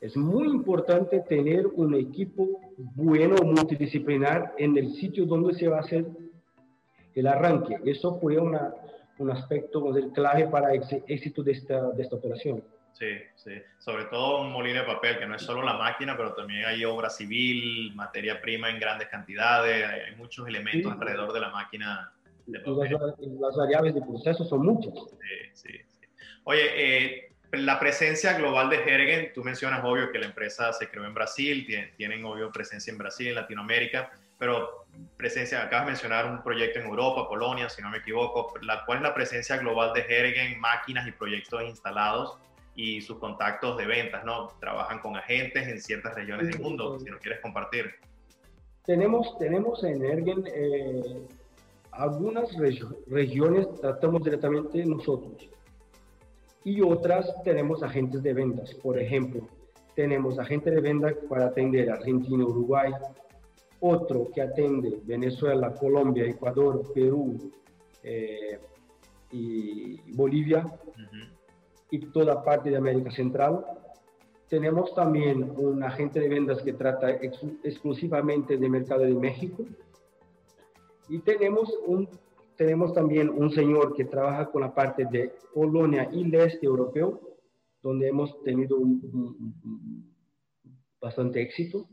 es 0.00 0.16
muy 0.16 0.48
importante 0.48 1.20
tener 1.20 1.66
un 1.66 1.94
equipo 1.94 2.60
bueno, 2.76 3.36
multidisciplinar 3.42 4.54
en 4.58 4.76
el 4.76 4.92
sitio 4.94 5.26
donde 5.26 5.54
se 5.54 5.68
va 5.68 5.78
a 5.78 5.80
hacer 5.80 6.06
el 7.14 7.26
arranque. 7.26 7.78
Eso 7.84 8.18
fue 8.20 8.38
una, 8.38 8.74
un 9.18 9.30
aspecto 9.30 9.92
del 9.92 10.12
clave 10.12 10.48
para 10.48 10.72
el 10.72 10.82
éxito 11.08 11.42
de 11.42 11.52
esta, 11.52 11.90
de 11.90 12.02
esta 12.02 12.16
operación. 12.16 12.62
Sí, 12.92 13.06
sí. 13.36 13.52
Sobre 13.78 14.04
todo 14.04 14.42
un 14.42 14.52
molino 14.52 14.80
de 14.80 14.86
papel, 14.86 15.18
que 15.18 15.26
no 15.26 15.34
es 15.34 15.42
solo 15.42 15.62
la 15.62 15.74
máquina, 15.74 16.16
pero 16.16 16.34
también 16.34 16.64
hay 16.64 16.84
obra 16.84 17.08
civil, 17.10 17.94
materia 17.94 18.40
prima 18.40 18.70
en 18.70 18.78
grandes 18.78 19.08
cantidades, 19.08 19.84
hay 19.88 20.16
muchos 20.16 20.46
elementos 20.46 20.92
alrededor 20.92 21.32
de 21.32 21.40
la 21.40 21.50
máquina 21.50 22.12
de 22.46 22.60
papel. 22.60 22.92
Las, 22.92 23.18
las, 23.18 23.56
variables 23.56 23.94
de 23.94 24.02
proceso 24.02 24.44
son 24.44 24.66
muchas. 24.66 24.92
Sí, 24.94 25.50
sí, 25.52 25.68
sí. 25.88 25.91
Oye, 26.44 26.62
eh, 26.74 27.32
la 27.52 27.78
presencia 27.78 28.32
global 28.32 28.70
de 28.70 28.76
Hergen, 28.76 29.32
tú 29.34 29.44
mencionas 29.44 29.84
obvio 29.84 30.10
que 30.10 30.18
la 30.18 30.26
empresa 30.26 30.72
se 30.72 30.88
creó 30.88 31.04
en 31.04 31.14
Brasil, 31.14 31.66
tienen, 31.96 32.24
obvio 32.24 32.50
presencia 32.50 32.90
en 32.90 32.98
Brasil, 32.98 33.28
en 33.28 33.34
Latinoamérica, 33.34 34.10
pero 34.38 34.86
presencia, 35.16 35.62
acabas 35.62 35.86
de 35.86 35.92
mencionar 35.92 36.26
un 36.26 36.42
proyecto 36.42 36.80
en 36.80 36.86
Europa, 36.86 37.28
Polonia, 37.28 37.68
si 37.68 37.82
no 37.82 37.90
me 37.90 37.98
equivoco. 37.98 38.54
La, 38.62 38.84
¿Cuál 38.86 38.98
es 38.98 39.02
la 39.02 39.14
presencia 39.14 39.58
global 39.58 39.92
de 39.92 40.00
Hergen, 40.00 40.58
máquinas 40.58 41.06
y 41.06 41.12
proyectos 41.12 41.62
instalados 41.62 42.38
y 42.74 43.02
sus 43.02 43.18
contactos 43.18 43.76
de 43.76 43.86
ventas? 43.86 44.24
¿no? 44.24 44.48
Trabajan 44.58 44.98
con 44.98 45.16
agentes 45.16 45.68
en 45.68 45.80
ciertas 45.80 46.14
regiones 46.14 46.48
del 46.48 46.58
mundo, 46.58 46.98
si 46.98 47.10
lo 47.10 47.18
quieres 47.18 47.40
compartir. 47.40 47.94
Tenemos, 48.84 49.38
tenemos 49.38 49.84
en 49.84 50.02
Hergen 50.02 50.44
eh, 50.52 51.26
algunas 51.92 52.50
regiones, 53.06 53.68
tratamos 53.80 54.24
directamente 54.24 54.84
nosotros 54.84 55.51
y 56.64 56.80
otras 56.80 57.32
tenemos 57.42 57.82
agentes 57.82 58.22
de 58.22 58.32
ventas. 58.32 58.74
Por 58.74 58.98
ejemplo, 58.98 59.48
tenemos 59.94 60.38
agente 60.38 60.70
de 60.70 60.80
ventas 60.80 61.14
para 61.28 61.46
atender 61.46 61.90
Argentina, 61.90 62.44
Uruguay, 62.44 62.92
otro 63.80 64.30
que 64.32 64.40
atende 64.40 65.00
Venezuela, 65.04 65.74
Colombia, 65.74 66.24
Ecuador, 66.24 66.92
Perú 66.94 67.36
eh, 68.02 68.60
y 69.32 70.00
Bolivia 70.12 70.64
y 71.90 71.98
toda 71.98 72.42
parte 72.42 72.70
de 72.70 72.76
América 72.76 73.10
Central. 73.10 73.64
Tenemos 74.48 74.94
también 74.94 75.52
un 75.56 75.82
agente 75.82 76.20
de 76.20 76.28
ventas 76.28 76.62
que 76.62 76.74
trata 76.74 77.10
exclusivamente 77.10 78.56
del 78.56 78.70
mercado 78.70 79.02
de 79.02 79.14
México. 79.14 79.64
Y 81.08 81.18
tenemos 81.18 81.74
un 81.86 82.08
tenemos 82.56 82.92
también 82.92 83.28
un 83.28 83.50
señor 83.50 83.94
que 83.94 84.04
trabaja 84.04 84.50
con 84.50 84.62
la 84.62 84.74
parte 84.74 85.06
de 85.10 85.32
Polonia 85.54 86.08
y 86.12 86.22
el 86.22 86.34
este 86.34 86.66
europeo, 86.66 87.20
donde 87.82 88.08
hemos 88.08 88.42
tenido 88.42 88.78
bastante 91.00 91.42
éxito. 91.42 91.88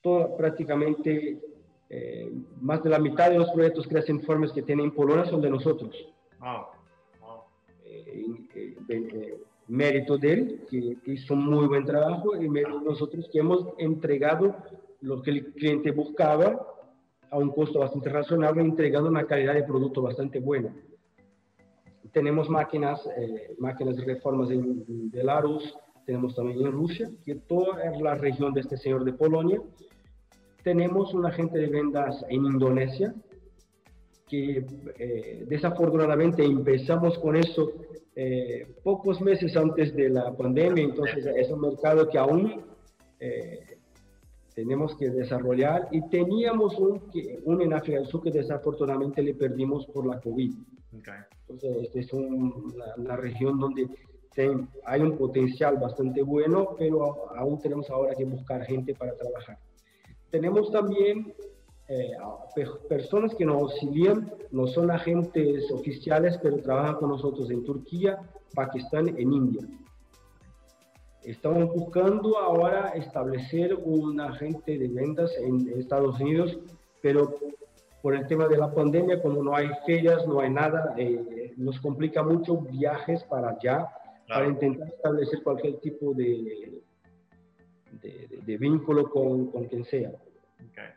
Todo, 0.00 0.36
prácticamente 0.36 1.40
eh, 1.88 2.32
más 2.60 2.82
de 2.82 2.90
la 2.90 2.98
mitad 2.98 3.30
de 3.30 3.38
los 3.38 3.50
proyectos 3.50 3.86
que 3.86 3.98
hacen 3.98 4.16
informes 4.16 4.52
que 4.52 4.62
tienen 4.62 4.86
en 4.86 4.94
Polonia 4.94 5.26
son 5.26 5.40
de 5.40 5.50
nosotros. 5.50 5.94
Eh, 7.84 8.24
eh, 8.88 9.38
mérito 9.68 10.18
de 10.18 10.32
él, 10.32 10.66
que, 10.68 10.96
hizo 11.06 11.34
un 11.34 11.44
muy 11.46 11.66
buen 11.66 11.84
trabajo, 11.84 12.34
y 12.36 12.48
mérito 12.48 12.80
de 12.80 12.84
nosotros 12.86 13.28
que 13.32 13.38
hemos 13.38 13.68
entregado 13.78 14.56
lo 15.00 15.22
que 15.22 15.30
el 15.30 15.52
cliente 15.52 15.90
buscaba 15.90 16.66
a 17.32 17.38
un 17.38 17.50
costo 17.50 17.78
bastante 17.78 18.10
razonable, 18.10 18.60
entregando 18.60 19.08
una 19.08 19.24
calidad 19.24 19.54
de 19.54 19.64
producto 19.64 20.02
bastante 20.02 20.38
buena. 20.38 20.70
Tenemos 22.12 22.50
máquinas, 22.50 23.08
eh, 23.16 23.54
máquinas 23.58 23.96
de 23.96 24.04
reformas 24.04 24.50
en 24.50 25.10
Belarus, 25.10 25.74
tenemos 26.04 26.34
también 26.34 26.60
en 26.60 26.72
Rusia, 26.72 27.10
que 27.24 27.36
toda 27.36 27.78
la 28.02 28.16
región 28.16 28.52
de 28.52 28.60
este 28.60 28.76
señor 28.76 29.04
de 29.04 29.14
Polonia. 29.14 29.62
Tenemos 30.62 31.14
un 31.14 31.24
agente 31.24 31.58
de 31.58 31.68
ventas 31.68 32.22
en 32.28 32.44
Indonesia, 32.44 33.14
que 34.28 34.66
eh, 34.98 35.44
desafortunadamente 35.48 36.44
empezamos 36.44 37.18
con 37.18 37.36
eso 37.36 37.72
eh, 38.14 38.66
pocos 38.84 39.22
meses 39.22 39.56
antes 39.56 39.94
de 39.96 40.10
la 40.10 40.36
pandemia, 40.36 40.84
entonces 40.84 41.24
es 41.24 41.50
un 41.50 41.62
mercado 41.62 42.10
que 42.10 42.18
aún 42.18 42.62
tenemos 44.54 44.96
que 44.96 45.10
desarrollar 45.10 45.88
y 45.90 46.08
teníamos 46.08 46.78
un, 46.78 47.02
un 47.44 47.62
en 47.62 47.72
África 47.72 47.98
del 47.98 48.06
Sur 48.06 48.22
que 48.22 48.30
desafortunadamente 48.30 49.22
le 49.22 49.34
perdimos 49.34 49.86
por 49.86 50.06
la 50.06 50.20
COVID. 50.20 50.52
Entonces, 50.92 51.84
esta 51.84 52.00
es 52.00 52.12
una, 52.12 53.16
región 53.16 53.58
donde 53.58 53.88
hay 54.84 55.00
un 55.00 55.16
potencial 55.16 55.76
bastante 55.76 56.22
bueno, 56.22 56.74
pero 56.78 57.30
aún 57.36 57.60
tenemos 57.60 57.90
ahora 57.90 58.14
que 58.14 58.24
buscar 58.24 58.64
gente 58.64 58.94
para 58.94 59.14
trabajar. 59.14 59.58
Tenemos 60.30 60.70
también 60.70 61.34
eh, 61.88 62.12
personas 62.88 63.34
que 63.34 63.44
nos 63.44 63.62
auxilian, 63.62 64.32
no 64.50 64.66
son 64.66 64.90
agentes 64.90 65.70
oficiales, 65.70 66.38
pero 66.42 66.58
trabajan 66.58 66.96
con 66.96 67.10
nosotros 67.10 67.50
en 67.50 67.64
Turquía, 67.64 68.18
Pakistán, 68.54 69.08
en 69.08 69.32
India. 69.32 69.66
Estamos 71.24 71.72
buscando 71.72 72.36
ahora 72.36 72.92
establecer 72.96 73.74
un 73.74 74.20
agente 74.20 74.76
de 74.76 74.88
ventas 74.88 75.32
en 75.38 75.68
Estados 75.78 76.18
Unidos, 76.18 76.58
pero 77.00 77.38
por 78.02 78.16
el 78.16 78.26
tema 78.26 78.48
de 78.48 78.56
la 78.56 78.74
pandemia, 78.74 79.22
como 79.22 79.40
no 79.40 79.54
hay 79.54 79.68
ferias, 79.86 80.26
no 80.26 80.40
hay 80.40 80.50
nada, 80.50 80.94
eh, 80.96 81.54
nos 81.56 81.78
complica 81.80 82.24
mucho 82.24 82.56
viajes 82.58 83.22
para 83.24 83.50
allá, 83.50 83.88
para 84.26 84.48
intentar 84.48 84.88
establecer 84.88 85.42
cualquier 85.44 85.78
tipo 85.78 86.12
de, 86.12 86.82
de, 88.00 88.56
vínculo 88.56 89.08
con, 89.08 89.46
con, 89.52 89.66
quien 89.66 89.84
sea. 89.84 90.10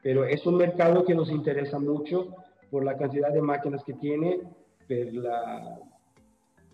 Pero 0.01 0.25
es 0.25 0.43
un 0.47 0.57
mercado 0.57 1.05
que 1.05 1.13
nos 1.13 1.29
interesa 1.29 1.77
mucho 1.77 2.33
por 2.71 2.83
la 2.83 2.97
cantidad 2.97 3.31
de 3.31 3.43
máquinas 3.43 3.83
que 3.83 3.93
tiene, 3.93 4.39
por 4.87 5.13
la, 5.13 5.79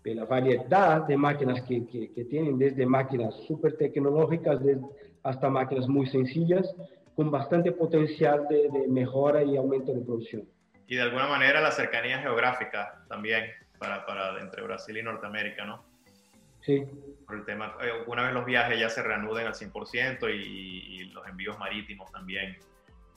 de 0.03 0.15
la 0.15 0.25
variedad 0.25 1.03
de 1.03 1.17
máquinas 1.17 1.61
que, 1.63 1.85
que, 1.87 2.25
tienen, 2.25 2.57
desde 2.57 2.85
máquinas 2.85 3.35
súper 3.47 3.77
tecnológicas 3.77 4.59
hasta 5.23 5.49
máquinas 5.49 5.87
muy 5.87 6.07
sencillas, 6.07 6.73
con 7.15 7.29
bastante 7.29 7.71
potencial 7.71 8.47
de, 8.49 8.87
mejora 8.87 9.43
y 9.43 9.57
aumento 9.57 9.93
de 9.93 10.01
producción. 10.01 10.43
Y 10.87 10.95
de 10.95 11.03
alguna 11.03 11.27
manera 11.27 11.61
la 11.61 11.71
cercanía 11.71 12.19
geográfica 12.19 13.03
también 13.07 13.45
para, 13.77 14.05
para 14.05 14.39
entre 14.41 14.63
Brasil 14.63 14.97
y 14.97 15.03
Norteamérica, 15.03 15.65
¿no? 15.65 15.83
Sí. 16.61 16.83
Por 17.25 17.37
el 17.37 17.45
tema, 17.45 17.75
eh, 17.81 18.03
una 18.07 18.23
vez 18.23 18.33
los 18.33 18.45
viajes 18.45 18.79
ya 18.79 18.89
se 18.89 19.01
reanuden 19.01 19.47
al 19.47 19.53
100% 19.53 20.29
y, 20.29 21.01
y 21.01 21.03
los 21.05 21.27
envíos 21.27 21.57
marítimos 21.57 22.11
también. 22.11 22.57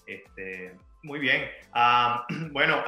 Este, 0.07 0.75
muy 1.05 1.19
bien. 1.21 1.49
Ah, 1.73 2.27
bueno, 2.51 2.83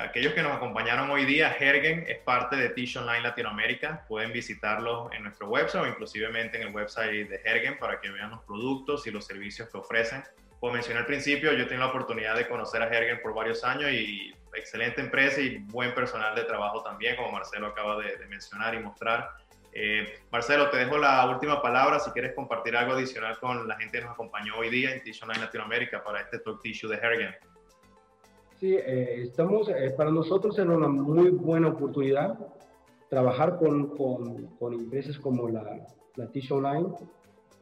aquellos 0.00 0.32
que 0.32 0.42
nos 0.42 0.52
acompañaron 0.52 1.10
hoy 1.10 1.24
día, 1.24 1.54
Hergen 1.58 2.04
es 2.06 2.18
parte 2.20 2.56
de 2.56 2.70
Tish 2.70 2.96
Online 2.96 3.20
Latinoamérica. 3.20 4.04
Pueden 4.08 4.32
visitarlos 4.32 5.12
en 5.12 5.24
nuestro 5.24 5.48
website 5.48 5.84
o 5.84 5.86
inclusivemente 5.86 6.56
en 6.56 6.68
el 6.68 6.74
website 6.74 7.28
de 7.28 7.40
Hergen 7.44 7.78
para 7.78 8.00
que 8.00 8.10
vean 8.10 8.30
los 8.30 8.40
productos 8.44 9.06
y 9.06 9.10
los 9.10 9.26
servicios 9.26 9.68
que 9.68 9.78
ofrecen. 9.78 10.22
Como 10.60 10.72
mencioné 10.72 11.00
al 11.00 11.06
principio, 11.06 11.52
yo 11.52 11.66
tengo 11.68 11.82
la 11.82 11.88
oportunidad 11.88 12.34
de 12.34 12.48
conocer 12.48 12.82
a 12.82 12.86
Hergen 12.86 13.20
por 13.20 13.34
varios 13.34 13.62
años 13.62 13.90
y 13.90 14.34
excelente 14.54 15.02
empresa 15.02 15.40
y 15.40 15.58
buen 15.58 15.92
personal 15.94 16.34
de 16.34 16.44
trabajo 16.44 16.82
también, 16.82 17.14
como 17.16 17.30
Marcelo 17.30 17.66
acaba 17.66 17.98
de, 17.98 18.16
de 18.16 18.26
mencionar 18.26 18.74
y 18.74 18.78
mostrar. 18.78 19.36
Eh, 19.78 20.20
Marcelo, 20.32 20.70
te 20.70 20.78
dejo 20.78 20.96
la 20.96 21.28
última 21.28 21.60
palabra 21.60 21.98
si 21.98 22.10
quieres 22.12 22.32
compartir 22.34 22.74
algo 22.74 22.94
adicional 22.94 23.38
con 23.38 23.68
la 23.68 23.76
gente 23.76 23.98
que 23.98 24.04
nos 24.04 24.14
acompañó 24.14 24.56
hoy 24.56 24.70
día 24.70 24.90
en 24.90 25.02
Tissue 25.02 25.24
Online 25.24 25.44
Latinoamérica 25.44 26.02
para 26.02 26.20
este 26.20 26.38
Talk 26.38 26.62
Tissue 26.62 26.88
de 26.88 26.96
Hergen. 26.96 27.36
Sí, 28.58 28.74
eh, 28.74 29.22
estamos, 29.22 29.68
eh, 29.68 29.92
para 29.96 30.10
nosotros 30.10 30.58
es 30.58 30.64
una 30.64 30.88
muy 30.88 31.30
buena 31.30 31.68
oportunidad 31.68 32.38
trabajar 33.08 33.58
con, 33.58 33.96
con, 33.96 34.46
con 34.58 34.72
empresas 34.72 35.18
como 35.18 35.48
la, 35.48 35.86
la 36.16 36.30
Tissue 36.30 36.56
Online, 36.56 36.88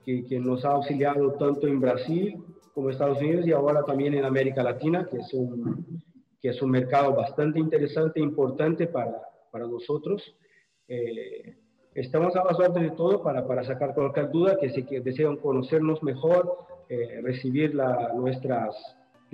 que, 0.04 0.24
que, 0.24 0.38
nos 0.38 0.64
ha 0.64 0.70
auxiliado 0.70 1.32
tanto 1.32 1.66
en 1.66 1.80
Brasil 1.80 2.42
como 2.72 2.88
en 2.88 2.92
Estados 2.92 3.18
Unidos 3.20 3.46
y 3.46 3.52
ahora 3.52 3.82
también 3.84 4.14
en 4.14 4.24
América 4.24 4.62
Latina, 4.62 5.06
que 5.10 5.18
es 5.18 5.34
un, 5.34 6.02
que 6.40 6.48
es 6.48 6.62
un 6.62 6.70
mercado 6.70 7.14
bastante 7.14 7.58
interesante 7.58 8.20
e 8.20 8.22
importante 8.22 8.86
para, 8.86 9.20
para 9.50 9.66
nosotros. 9.66 10.34
Eh, 10.88 11.56
Estamos 11.94 12.34
a 12.34 12.44
las 12.44 12.58
órdenes 12.58 12.90
de 12.90 12.96
todo 12.96 13.22
para, 13.22 13.46
para 13.46 13.62
sacar 13.62 13.94
cualquier 13.94 14.28
duda, 14.30 14.58
que 14.58 14.68
si 14.70 14.82
que 14.82 15.00
desean 15.00 15.36
conocernos 15.36 16.02
mejor, 16.02 16.58
eh, 16.88 17.20
recibir 17.22 17.72
la, 17.72 18.12
nuestras 18.14 18.74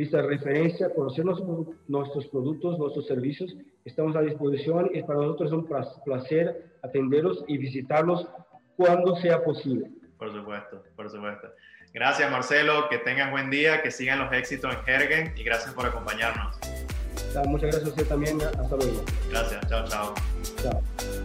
listas 0.01 0.23
de 0.23 0.29
referencia, 0.29 0.95
conocer 0.95 1.27
nuestros 1.27 2.27
productos, 2.29 2.79
nuestros 2.79 3.07
servicios, 3.07 3.55
estamos 3.85 4.17
a 4.17 4.23
disposición 4.23 4.91
y 4.95 5.03
para 5.03 5.21
nosotros 5.21 5.51
es 5.51 5.53
un 5.53 5.69
placer 6.05 6.73
atenderlos 6.83 7.45
y 7.47 7.59
visitarlos 7.59 8.27
cuando 8.77 9.15
sea 9.17 9.45
posible. 9.45 9.91
Por 10.17 10.33
supuesto, 10.33 10.83
por 10.97 11.11
supuesto. 11.11 11.49
Gracias 11.93 12.31
Marcelo, 12.31 12.89
que 12.89 12.97
tengas 12.99 13.31
buen 13.31 13.51
día, 13.51 13.83
que 13.83 13.91
sigan 13.91 14.21
los 14.21 14.33
éxitos 14.33 14.75
en 14.75 14.95
Hergen 14.95 15.35
y 15.37 15.43
gracias 15.43 15.75
por 15.75 15.85
acompañarnos. 15.85 16.57
Muchas 17.47 17.71
gracias 17.71 17.85
a 17.85 17.89
usted 17.89 18.07
también, 18.07 18.41
hasta 18.41 18.77
luego. 18.77 19.05
Gracias, 19.29 19.69
chao, 19.69 19.85
chao. 19.87 20.15
Chao. 20.63 21.20